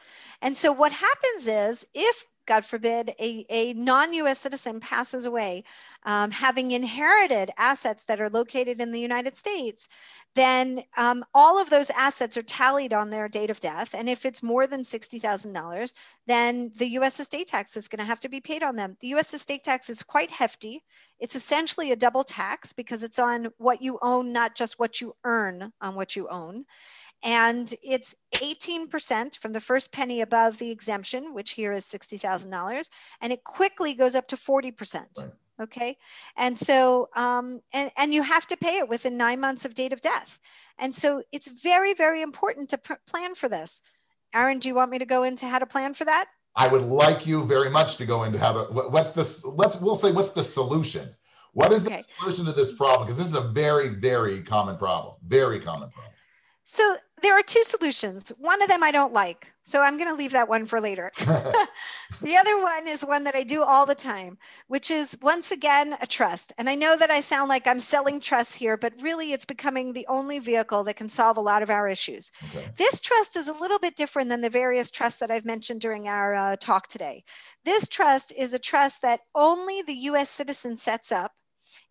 And 0.42 0.56
so 0.58 0.74
what 0.74 0.92
happens 0.92 1.48
is 1.48 1.88
if 1.94 2.26
God 2.46 2.66
forbid, 2.66 3.14
a, 3.20 3.46
a 3.50 3.74
non 3.74 4.14
US 4.14 4.40
citizen 4.40 4.80
passes 4.80 5.26
away, 5.26 5.64
um, 6.04 6.32
having 6.32 6.72
inherited 6.72 7.52
assets 7.58 8.04
that 8.06 8.22
are 8.22 8.30
located 8.30 8.82
in 8.82 8.92
the 8.92 9.00
United 9.00 9.36
States, 9.36 9.90
then 10.36 10.84
um, 10.98 11.24
all 11.34 11.60
of 11.60 11.70
those 11.70 11.90
assets 11.90 12.38
are 12.38 12.44
tallied 12.44 12.92
on 12.92 13.10
their 13.10 13.30
date 13.30 13.50
of 13.50 13.60
death. 13.60 13.94
And 13.94 14.10
if 14.10 14.26
it's 14.26 14.42
more 14.42 14.68
than 14.68 14.82
$60,000, 14.82 15.94
then 16.26 16.72
the 16.76 16.90
US 17.00 17.20
estate 17.20 17.48
tax 17.48 17.78
is 17.78 17.88
going 17.88 18.00
to 18.00 18.06
have 18.06 18.20
to 18.22 18.30
be 18.30 18.42
paid 18.42 18.64
on 18.64 18.76
them. 18.76 18.98
The 19.00 19.16
US 19.16 19.34
estate 19.34 19.64
tax 19.64 19.90
is 19.90 20.04
quite 20.04 20.32
hefty. 20.32 20.84
It's 21.20 21.36
essentially 21.36 21.92
a 21.92 21.96
double 21.96 22.24
tax 22.24 22.74
because 22.74 23.04
it's 23.04 23.20
on 23.20 23.50
what 23.58 23.82
you 23.82 24.00
own, 24.02 24.34
not 24.34 24.56
just 24.56 24.80
what 24.80 25.00
you 25.00 25.16
earn 25.24 25.72
on 25.80 25.96
what 25.96 26.16
you 26.16 26.28
own 26.28 26.66
and 27.24 27.74
it's 27.82 28.16
18% 28.34 29.38
from 29.38 29.54
the 29.54 29.62
first 29.62 29.94
penny 29.94 30.22
above 30.22 30.58
the 30.58 30.70
exemption, 30.70 31.34
which 31.34 31.52
here 31.52 31.72
is 31.72 31.86
$60,000, 31.86 32.90
and 33.22 33.34
it 33.34 33.44
quickly 33.46 33.94
goes 33.94 34.16
up 34.16 34.28
to 34.28 34.36
40%. 34.36 35.06
Right. 35.18 35.30
Okay. 35.62 35.98
And 36.36 36.58
so, 36.58 37.10
um, 37.16 37.62
and, 37.72 37.92
and 37.96 38.14
you 38.14 38.24
have 38.24 38.46
to 38.48 38.58
pay 38.58 38.80
it 38.80 38.90
within 38.90 39.18
nine 39.18 39.40
months 39.40 39.66
of 39.66 39.74
date 39.74 39.94
of 39.94 40.02
death. 40.02 40.40
And 40.80 40.94
so 40.94 41.24
it's 41.32 41.48
very, 41.48 41.94
very 41.94 42.22
important 42.22 42.72
to 42.72 42.78
pr- 42.80 42.94
plan 43.08 43.36
for 43.36 43.48
this. 43.48 43.82
Aaron, 44.34 44.60
do 44.60 44.68
you 44.68 44.76
want 44.76 44.92
me 44.92 45.00
to 45.00 45.06
go 45.06 45.24
into 45.24 45.46
how 45.48 45.60
to 45.60 45.66
plan 45.66 45.94
for 45.94 46.06
that? 46.06 46.26
I 46.56 46.68
would 46.68 46.82
like 46.82 47.26
you 47.26 47.46
very 47.46 47.70
much 47.70 47.98
to 47.98 48.06
go 48.06 48.24
into 48.24 48.40
how 48.40 48.54
to, 48.54 48.60
what's 48.74 49.12
this, 49.12 49.46
let's, 49.46 49.80
we'll 49.80 49.96
say, 49.96 50.12
what's 50.12 50.32
the 50.32 50.44
solution? 50.44 51.16
What 51.54 51.72
is 51.72 51.86
okay. 51.86 51.98
the 51.98 52.04
solution 52.20 52.46
to 52.46 52.52
this 52.52 52.74
problem? 52.74 53.06
Because 53.06 53.18
this 53.18 53.28
is 53.28 53.36
a 53.36 53.42
very, 53.42 53.90
very 53.90 54.42
common 54.42 54.76
problem, 54.76 55.16
very 55.26 55.60
common 55.60 55.90
problem. 55.90 56.14
So 56.66 56.96
there 57.22 57.38
are 57.38 57.42
two 57.42 57.64
solutions. 57.64 58.30
One 58.38 58.62
of 58.62 58.68
them 58.68 58.84
I 58.84 58.92
don't 58.92 59.14
like. 59.14 59.52
So 59.64 59.82
I'm 59.82 59.98
going 59.98 60.10
to 60.10 60.16
leave 60.16 60.32
that 60.32 60.50
one 60.50 60.66
for 60.66 60.80
later. 60.80 61.12
the 62.22 62.38
other 62.38 62.62
one 62.62 62.88
is 62.88 63.04
one 63.06 63.26
that 63.26 63.36
I 63.36 63.44
do 63.44 63.64
all 63.64 63.86
the 63.86 63.96
time, 63.96 64.38
which 64.68 64.92
is 64.92 65.18
once 65.22 65.52
again 65.52 65.98
a 66.02 66.08
trust. 66.08 66.54
And 66.58 66.70
I 66.70 66.76
know 66.76 66.96
that 66.96 67.12
I 67.12 67.22
sound 67.22 67.50
like 67.50 67.66
I'm 67.66 67.80
selling 67.80 68.20
trusts 68.20 68.56
here, 68.56 68.78
but 68.78 69.02
really 69.02 69.34
it's 69.34 69.46
becoming 69.46 69.94
the 69.94 70.08
only 70.08 70.40
vehicle 70.40 70.84
that 70.86 70.96
can 70.96 71.10
solve 71.10 71.38
a 71.38 71.42
lot 71.42 71.64
of 71.64 71.70
our 71.70 71.88
issues. 71.88 72.32
Okay. 72.56 72.68
This 72.78 73.00
trust 73.00 73.38
is 73.38 73.50
a 73.50 73.54
little 73.54 73.80
bit 73.80 73.96
different 73.96 74.30
than 74.30 74.42
the 74.42 74.50
various 74.50 74.92
trusts 74.92 75.20
that 75.20 75.32
I've 75.32 75.46
mentioned 75.46 75.82
during 75.82 76.08
our 76.08 76.34
uh, 76.34 76.56
talk 76.58 76.88
today. 76.88 77.24
This 77.64 77.88
trust 77.88 78.34
is 78.36 78.54
a 78.54 78.60
trust 78.60 79.02
that 79.02 79.22
only 79.34 79.82
the 79.82 79.94
US 79.94 80.30
citizen 80.30 80.76
sets 80.78 81.12
up 81.12 81.32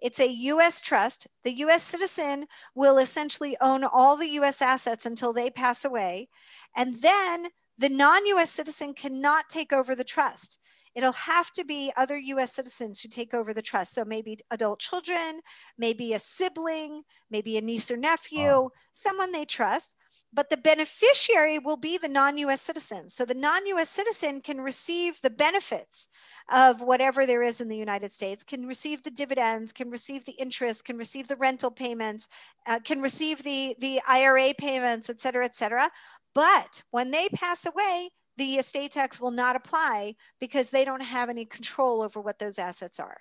it's 0.01 0.21
a 0.21 0.29
US 0.29 0.81
trust. 0.81 1.27
The 1.45 1.53
US 1.64 1.83
citizen 1.83 2.47
will 2.75 2.99
essentially 2.99 3.57
own 3.61 3.85
all 3.85 4.16
the 4.16 4.31
US 4.40 4.62
assets 4.62 5.07
until 5.07 5.33
they 5.33 5.51
pass 5.51 5.85
away. 5.85 6.29
And 6.77 6.95
then 6.95 7.49
the 7.79 7.88
non 7.88 8.27
US 8.27 8.51
citizen 8.51 8.95
cannot 8.95 9.49
take 9.49 9.73
over 9.73 9.95
the 9.95 10.05
trust. 10.05 10.59
It'll 10.95 11.13
have 11.13 11.51
to 11.53 11.65
be 11.65 11.93
other 11.97 12.19
US 12.19 12.53
citizens 12.53 13.01
who 13.01 13.09
take 13.09 13.35
over 13.35 13.55
the 13.55 13.63
trust. 13.63 13.95
So 13.95 14.05
maybe 14.05 14.39
adult 14.51 14.79
children, 14.79 15.41
maybe 15.79 16.15
a 16.15 16.19
sibling, 16.19 17.03
maybe 17.31 17.57
a 17.57 17.61
niece 17.61 17.91
or 17.91 17.97
nephew, 17.97 18.69
someone 18.93 19.33
they 19.33 19.45
trust 19.45 19.97
but 20.33 20.49
the 20.51 20.57
beneficiary 20.57 21.59
will 21.59 21.77
be 21.77 21.99
the 21.99 22.09
non-US 22.09 22.61
citizen. 22.61 23.11
So 23.11 23.25
the 23.25 23.35
non-US 23.35 23.89
citizen 23.89 24.41
can 24.41 24.61
receive 24.61 25.21
the 25.21 25.31
benefits 25.31 26.09
of 26.51 26.81
whatever 26.81 27.27
there 27.27 27.43
is 27.43 27.61
in 27.61 27.69
the 27.69 27.77
United 27.77 28.13
States, 28.13 28.43
can 28.43 28.67
receive 28.67 29.03
the 29.03 29.11
dividends, 29.11 29.73
can 29.73 29.91
receive 29.91 30.25
the 30.25 30.33
interest, 30.33 30.85
can 30.85 30.97
receive 30.97 31.29
the 31.29 31.37
rental 31.37 31.71
payments, 31.71 32.29
uh, 32.67 32.79
can 32.81 33.01
receive 33.01 33.43
the, 33.43 33.77
the 33.79 34.01
IRA 34.07 34.55
payments, 34.55 35.11
et 35.11 35.21
cetera, 35.21 35.45
et 35.45 35.55
cetera. 35.55 35.91
But 36.35 36.83
when 36.91 37.11
they 37.11 37.29
pass 37.29 37.67
away, 37.67 38.11
the 38.37 38.57
estate 38.57 38.92
tax 38.92 39.21
will 39.21 39.31
not 39.31 39.57
apply 39.57 40.14
because 40.40 40.71
they 40.71 40.85
don't 40.85 41.03
have 41.03 41.29
any 41.29 41.45
control 41.45 42.03
over 42.03 42.21
what 42.21 42.38
those 42.38 42.59
assets 42.59 42.99
are. 43.01 43.18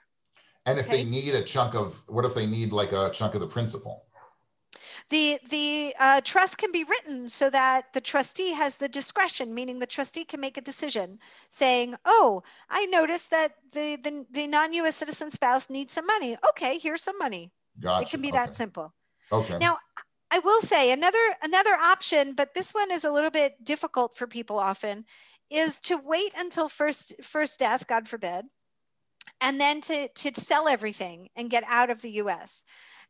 And 0.65 0.77
if 0.77 0.87
okay? 0.87 1.03
they 1.03 1.09
need 1.09 1.33
a 1.33 1.43
chunk 1.43 1.75
of, 1.75 2.01
what 2.07 2.25
if 2.25 2.35
they 2.35 2.45
need 2.45 2.71
like 2.71 2.91
a 2.91 3.09
chunk 3.11 3.33
of 3.33 3.41
the 3.41 3.47
principal? 3.47 4.05
The, 5.09 5.39
the 5.49 5.95
uh, 5.99 6.21
trust 6.21 6.57
can 6.57 6.71
be 6.71 6.85
written 6.85 7.27
so 7.27 7.49
that 7.49 7.91
the 7.93 7.99
trustee 7.99 8.53
has 8.53 8.77
the 8.77 8.87
discretion, 8.87 9.53
meaning 9.53 9.79
the 9.79 9.87
trustee 9.87 10.23
can 10.23 10.39
make 10.39 10.57
a 10.57 10.61
decision 10.61 11.19
saying, 11.49 11.95
oh, 12.05 12.43
I 12.69 12.85
noticed 12.85 13.31
that 13.31 13.53
the, 13.73 13.97
the, 13.97 14.25
the 14.31 14.47
non-US 14.47 14.95
citizen 14.95 15.31
spouse 15.31 15.69
needs 15.69 15.91
some 15.91 16.05
money. 16.05 16.37
Okay, 16.51 16.77
here's 16.77 17.03
some 17.03 17.17
money. 17.17 17.51
Gotcha. 17.79 18.03
It 18.03 18.09
can 18.11 18.21
be 18.21 18.29
okay. 18.29 18.37
that 18.37 18.55
simple. 18.55 18.93
Okay. 19.31 19.57
Now, 19.57 19.79
I 20.31 20.39
will 20.39 20.61
say 20.61 20.91
another 20.91 21.19
another 21.41 21.75
option, 21.75 22.33
but 22.33 22.53
this 22.53 22.73
one 22.73 22.89
is 22.89 23.03
a 23.03 23.11
little 23.11 23.31
bit 23.31 23.61
difficult 23.63 24.15
for 24.15 24.27
people 24.27 24.59
often, 24.59 25.05
is 25.49 25.79
to 25.81 25.97
wait 25.97 26.33
until 26.37 26.69
first 26.69 27.13
first 27.21 27.59
death, 27.59 27.85
God 27.85 28.07
forbid, 28.07 28.45
and 29.41 29.59
then 29.59 29.81
to 29.81 30.07
to 30.07 30.39
sell 30.39 30.69
everything 30.69 31.29
and 31.35 31.49
get 31.49 31.65
out 31.67 31.89
of 31.89 32.01
the 32.01 32.11
U.S. 32.23 32.63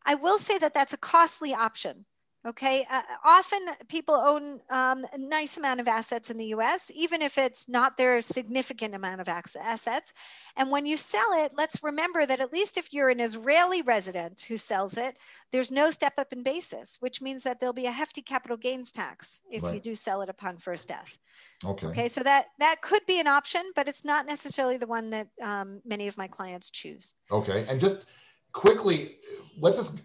I 0.04 0.16
will 0.16 0.40
say 0.40 0.58
that 0.58 0.74
that's 0.74 0.94
a 0.94 0.98
costly 0.98 1.54
option. 1.54 2.06
Okay, 2.44 2.88
uh, 2.90 3.04
often 3.24 3.60
people 3.88 4.16
own 4.16 4.60
um, 4.72 5.06
a 5.14 5.18
nice 5.18 5.58
amount 5.58 5.80
of 5.80 5.88
assets 5.88 6.32
in 6.32 6.38
the 6.38 6.48
US, 6.48 6.90
even 6.96 7.22
if 7.22 7.38
it's 7.38 7.70
not 7.70 7.98
their 7.98 8.20
significant 8.22 8.96
amount 8.96 9.22
of 9.22 9.30
assets. 9.30 10.14
And 10.58 10.72
when 10.72 10.88
you 10.88 10.98
sell 10.98 11.46
it, 11.46 11.52
let's 11.56 11.84
remember 11.84 12.26
that 12.26 12.40
at 12.40 12.52
least 12.52 12.80
if 12.80 12.94
you're 12.94 13.10
an 13.10 13.20
Israeli 13.20 13.84
resident 13.84 14.42
who 14.42 14.58
sells 14.58 14.98
it, 14.98 15.16
there's 15.52 15.70
no 15.70 15.92
step 15.92 16.14
up 16.18 16.34
in 16.34 16.42
basis, 16.42 16.98
which 17.00 17.22
means 17.22 17.44
that 17.44 17.60
there'll 17.60 17.74
be 17.74 17.86
a 17.86 17.92
hefty 17.92 18.24
capital 18.24 18.58
gains 18.58 18.92
tax 18.92 19.42
if 19.52 19.62
right. 19.62 19.76
you 19.76 19.80
do 19.80 19.94
sell 19.94 20.24
it 20.24 20.30
upon 20.30 20.58
first 20.58 20.88
death. 20.88 21.20
Okay. 21.64 21.88
Okay, 21.88 22.08
so 22.08 22.24
that 22.24 22.48
that 22.58 22.82
could 22.82 23.06
be 23.06 23.20
an 23.20 23.28
option, 23.28 23.62
but 23.76 23.88
it's 23.88 24.04
not 24.04 24.26
necessarily 24.26 24.78
the 24.78 24.88
one 24.88 25.12
that 25.12 25.28
um, 25.44 25.80
many 25.86 26.08
of 26.08 26.18
my 26.18 26.28
clients 26.28 26.72
choose. 26.72 27.14
Okay, 27.32 27.66
and 27.70 27.80
just 27.80 28.08
quickly, 28.52 29.18
let's 29.60 29.78
just 29.78 30.02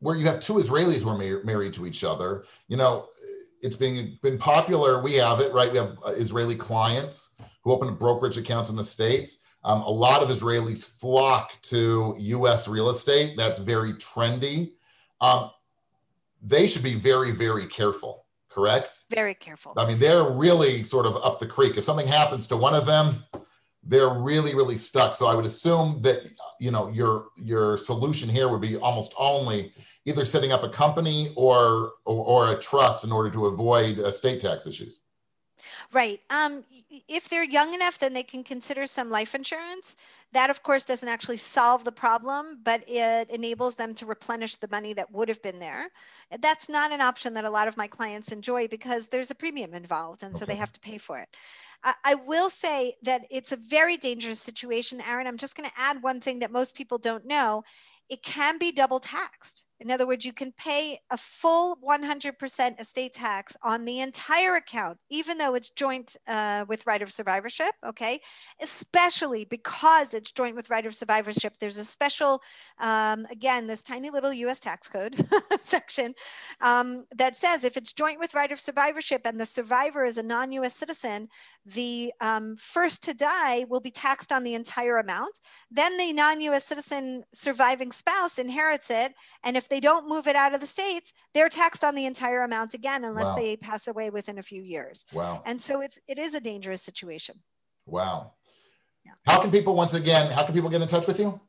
where 0.00 0.16
you 0.16 0.26
have 0.26 0.40
two 0.40 0.54
Israelis 0.54 1.02
who 1.02 1.10
are 1.10 1.18
mar- 1.18 1.42
married 1.44 1.72
to 1.74 1.86
each 1.86 2.04
other. 2.04 2.44
You 2.68 2.76
know, 2.76 3.08
it's 3.60 3.76
been 3.76 4.18
been 4.22 4.38
popular. 4.38 5.02
We 5.02 5.14
have 5.14 5.40
it 5.40 5.52
right. 5.52 5.70
We 5.70 5.78
have 5.78 5.98
uh, 6.04 6.10
Israeli 6.10 6.54
clients 6.54 7.36
who 7.62 7.72
open 7.72 7.94
brokerage 7.94 8.38
accounts 8.38 8.70
in 8.70 8.76
the 8.76 8.84
states. 8.84 9.40
Um, 9.64 9.82
a 9.82 9.90
lot 9.90 10.22
of 10.22 10.28
Israelis 10.28 10.88
flock 10.88 11.60
to 11.62 12.14
U.S. 12.18 12.68
real 12.68 12.88
estate. 12.88 13.36
That's 13.36 13.58
very 13.58 13.92
trendy. 13.94 14.72
Um, 15.20 15.50
they 16.40 16.68
should 16.68 16.84
be 16.84 16.94
very, 16.94 17.32
very 17.32 17.66
careful. 17.66 18.24
Correct. 18.48 19.04
Very 19.10 19.34
careful. 19.34 19.74
I 19.76 19.86
mean, 19.86 19.98
they're 19.98 20.30
really 20.30 20.82
sort 20.82 21.06
of 21.06 21.16
up 21.16 21.38
the 21.38 21.46
creek. 21.46 21.76
If 21.76 21.84
something 21.84 22.06
happens 22.06 22.46
to 22.48 22.56
one 22.56 22.74
of 22.74 22.86
them, 22.86 23.24
they're 23.82 24.08
really, 24.08 24.54
really 24.54 24.76
stuck. 24.76 25.16
So 25.16 25.26
I 25.26 25.34
would 25.34 25.44
assume 25.44 26.00
that 26.02 26.26
you 26.60 26.70
know 26.70 26.88
your 26.88 27.26
your 27.36 27.76
solution 27.76 28.28
here 28.28 28.48
would 28.48 28.60
be 28.60 28.76
almost 28.76 29.14
only 29.18 29.72
either 30.04 30.24
setting 30.24 30.52
up 30.52 30.62
a 30.62 30.68
company 30.68 31.32
or, 31.36 31.92
or, 32.04 32.48
or 32.48 32.52
a 32.52 32.58
trust 32.58 33.04
in 33.04 33.12
order 33.12 33.30
to 33.30 33.46
avoid 33.46 33.98
estate 33.98 34.40
tax 34.40 34.66
issues. 34.66 35.02
Right. 35.92 36.20
Um, 36.30 36.64
if 37.08 37.28
they're 37.28 37.44
young 37.44 37.74
enough, 37.74 37.98
then 37.98 38.12
they 38.12 38.22
can 38.22 38.44
consider 38.44 38.86
some 38.86 39.10
life 39.10 39.34
insurance. 39.34 39.96
That, 40.32 40.50
of 40.50 40.62
course, 40.62 40.84
doesn't 40.84 41.08
actually 41.08 41.38
solve 41.38 41.84
the 41.84 41.92
problem, 41.92 42.60
but 42.62 42.88
it 42.88 43.30
enables 43.30 43.74
them 43.74 43.94
to 43.94 44.06
replenish 44.06 44.56
the 44.56 44.68
money 44.68 44.92
that 44.94 45.10
would 45.12 45.28
have 45.28 45.40
been 45.42 45.58
there. 45.58 45.88
That's 46.40 46.68
not 46.68 46.92
an 46.92 47.00
option 47.00 47.34
that 47.34 47.46
a 47.46 47.50
lot 47.50 47.68
of 47.68 47.76
my 47.76 47.86
clients 47.86 48.32
enjoy 48.32 48.68
because 48.68 49.08
there's 49.08 49.30
a 49.30 49.34
premium 49.34 49.72
involved, 49.72 50.22
and 50.22 50.34
okay. 50.34 50.40
so 50.40 50.44
they 50.46 50.56
have 50.56 50.72
to 50.74 50.80
pay 50.80 50.98
for 50.98 51.18
it. 51.18 51.28
I, 51.82 51.94
I 52.04 52.14
will 52.16 52.50
say 52.50 52.96
that 53.02 53.22
it's 53.30 53.52
a 53.52 53.56
very 53.56 53.96
dangerous 53.96 54.40
situation, 54.40 55.00
Aaron. 55.00 55.26
I'm 55.26 55.38
just 55.38 55.56
going 55.56 55.68
to 55.68 55.80
add 55.80 56.02
one 56.02 56.20
thing 56.20 56.40
that 56.40 56.50
most 56.50 56.74
people 56.74 56.98
don't 56.98 57.26
know 57.26 57.64
it 58.08 58.22
can 58.22 58.58
be 58.58 58.72
double 58.72 59.00
taxed. 59.00 59.64
In 59.80 59.92
other 59.92 60.06
words, 60.06 60.24
you 60.24 60.32
can 60.32 60.50
pay 60.52 61.00
a 61.10 61.16
full 61.16 61.76
100% 61.76 62.80
estate 62.80 63.12
tax 63.12 63.56
on 63.62 63.84
the 63.84 64.00
entire 64.00 64.56
account, 64.56 64.98
even 65.08 65.38
though 65.38 65.54
it's 65.54 65.70
joint 65.70 66.16
uh, 66.26 66.64
with 66.66 66.86
right 66.86 67.00
of 67.00 67.12
survivorship. 67.12 67.72
Okay. 67.86 68.20
Especially 68.60 69.44
because 69.44 70.14
it's 70.14 70.32
joint 70.32 70.56
with 70.56 70.68
right 70.68 70.84
of 70.84 70.94
survivorship. 70.94 71.54
There's 71.60 71.78
a 71.78 71.84
special, 71.84 72.42
um, 72.78 73.26
again, 73.30 73.68
this 73.68 73.84
tiny 73.84 74.10
little 74.10 74.32
US 74.32 74.58
tax 74.58 74.88
code 74.88 75.16
section 75.60 76.14
um, 76.60 77.04
that 77.16 77.36
says 77.36 77.62
if 77.62 77.76
it's 77.76 77.92
joint 77.92 78.18
with 78.18 78.34
right 78.34 78.50
of 78.50 78.58
survivorship 78.58 79.22
and 79.26 79.38
the 79.38 79.46
survivor 79.46 80.04
is 80.04 80.18
a 80.18 80.22
non 80.24 80.50
US 80.52 80.74
citizen, 80.74 81.28
the 81.66 82.12
um, 82.20 82.56
first 82.56 83.04
to 83.04 83.14
die 83.14 83.64
will 83.68 83.80
be 83.80 83.90
taxed 83.90 84.32
on 84.32 84.42
the 84.42 84.54
entire 84.54 84.98
amount. 84.98 85.38
Then 85.70 85.96
the 85.96 86.12
non 86.12 86.40
US 86.40 86.64
citizen 86.64 87.24
surviving 87.32 87.92
spouse 87.92 88.38
inherits 88.38 88.90
it. 88.90 89.14
And 89.44 89.56
if 89.56 89.67
they 89.68 89.80
don't 89.80 90.08
move 90.08 90.26
it 90.26 90.36
out 90.36 90.54
of 90.54 90.60
the 90.60 90.66
states, 90.66 91.12
they're 91.34 91.48
taxed 91.48 91.84
on 91.84 91.94
the 91.94 92.06
entire 92.06 92.42
amount 92.42 92.74
again 92.74 93.04
unless 93.04 93.26
wow. 93.26 93.36
they 93.36 93.56
pass 93.56 93.88
away 93.88 94.10
within 94.10 94.38
a 94.38 94.42
few 94.42 94.62
years. 94.62 95.06
Wow. 95.12 95.42
And 95.44 95.60
so 95.60 95.80
it's 95.80 95.98
it 96.08 96.18
is 96.18 96.34
a 96.34 96.40
dangerous 96.40 96.82
situation. 96.82 97.36
Wow. 97.86 98.32
Yeah. 99.04 99.12
How 99.26 99.40
can 99.40 99.50
people 99.50 99.74
once 99.74 99.94
again, 99.94 100.30
how 100.30 100.44
can 100.44 100.54
people 100.54 100.70
get 100.70 100.82
in 100.82 100.88
touch 100.88 101.06
with 101.06 101.18
you? 101.18 101.40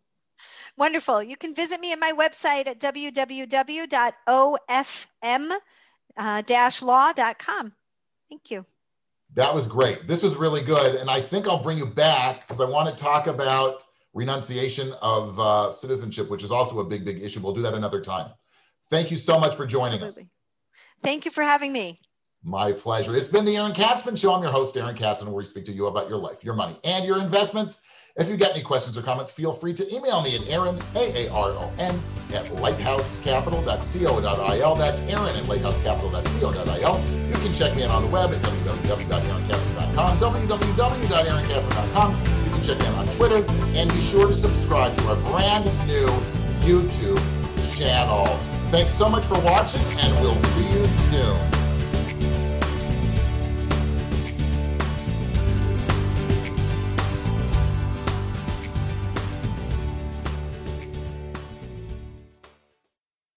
Wonderful. 0.77 1.21
You 1.21 1.35
can 1.35 1.53
visit 1.53 1.79
me 1.79 1.91
at 1.91 1.99
my 1.99 2.13
website 2.13 2.67
at 2.67 2.79
www.ofm-law.com. 2.79 5.51
Uh, 6.17 6.41
Thank 8.29 8.51
you. 8.51 8.65
That 9.35 9.53
was 9.53 9.67
great. 9.67 10.07
This 10.07 10.23
was 10.23 10.37
really 10.37 10.61
good. 10.61 10.95
And 10.95 11.09
I 11.09 11.21
think 11.21 11.47
I'll 11.47 11.61
bring 11.61 11.77
you 11.77 11.85
back 11.85 12.41
because 12.41 12.61
I 12.61 12.65
want 12.65 12.89
to 12.89 13.03
talk 13.03 13.27
about 13.27 13.83
renunciation 14.13 14.93
of 15.01 15.39
uh, 15.39 15.71
citizenship, 15.71 16.29
which 16.29 16.43
is 16.43 16.51
also 16.51 16.79
a 16.79 16.85
big, 16.85 17.05
big 17.05 17.21
issue. 17.21 17.39
We'll 17.41 17.53
do 17.53 17.61
that 17.61 17.73
another 17.73 18.01
time. 18.01 18.31
Thank 18.89 19.11
you 19.11 19.17
so 19.17 19.39
much 19.39 19.55
for 19.55 19.65
joining 19.65 20.01
Absolutely. 20.01 20.23
us. 20.23 20.33
Thank 21.03 21.25
you 21.25 21.31
for 21.31 21.43
having 21.43 21.71
me. 21.71 21.99
My 22.43 22.71
pleasure. 22.71 23.15
It's 23.15 23.29
been 23.29 23.45
the 23.45 23.57
Aaron 23.57 23.73
Katsman 23.73 24.15
Show. 24.15 24.33
I'm 24.33 24.41
your 24.41 24.51
host, 24.51 24.75
Aaron 24.77 24.95
Katsman, 24.95 25.31
where 25.31 25.39
we 25.39 25.45
speak 25.45 25.65
to 25.65 25.73
you 25.73 25.87
about 25.87 26.07
your 26.07 26.17
life, 26.17 26.43
your 26.43 26.53
money, 26.53 26.77
and 26.83 27.05
your 27.05 27.19
investments. 27.19 27.81
If 28.15 28.29
you've 28.29 28.39
got 28.39 28.51
any 28.51 28.61
questions 28.61 28.97
or 28.97 29.01
comments, 29.01 29.31
feel 29.31 29.53
free 29.53 29.73
to 29.73 29.95
email 29.95 30.21
me 30.21 30.35
at 30.35 30.47
Aaron, 30.47 30.79
A-A-R-O-N, 30.95 31.99
at 32.33 32.45
lighthousecapital.co.il. 32.45 34.75
That's 34.75 35.01
Aaron 35.01 35.35
at 35.35 35.43
lighthousecapital.co.il. 35.43 37.27
You 37.27 37.35
can 37.35 37.53
check 37.53 37.75
me 37.75 37.83
out 37.83 37.91
on 37.91 38.03
the 38.03 38.09
web 38.09 38.29
at 38.29 38.37
www.aaronkatsman.com, 38.37 40.17
www.aaronkatsman.com 40.17 42.48
check 42.69 42.87
out 42.87 42.95
on 42.99 43.07
Twitter, 43.07 43.43
and 43.73 43.91
be 43.91 43.99
sure 43.99 44.27
to 44.27 44.33
subscribe 44.33 44.95
to 44.97 45.07
our 45.07 45.15
brand 45.31 45.65
new 45.87 46.05
YouTube 46.61 47.19
channel. 47.75 48.25
Thanks 48.69 48.93
so 48.93 49.09
much 49.09 49.23
for 49.23 49.39
watching, 49.41 49.81
and 49.99 50.13
we'll 50.21 50.37
see 50.37 50.69
you 50.77 50.85
soon. 50.85 51.58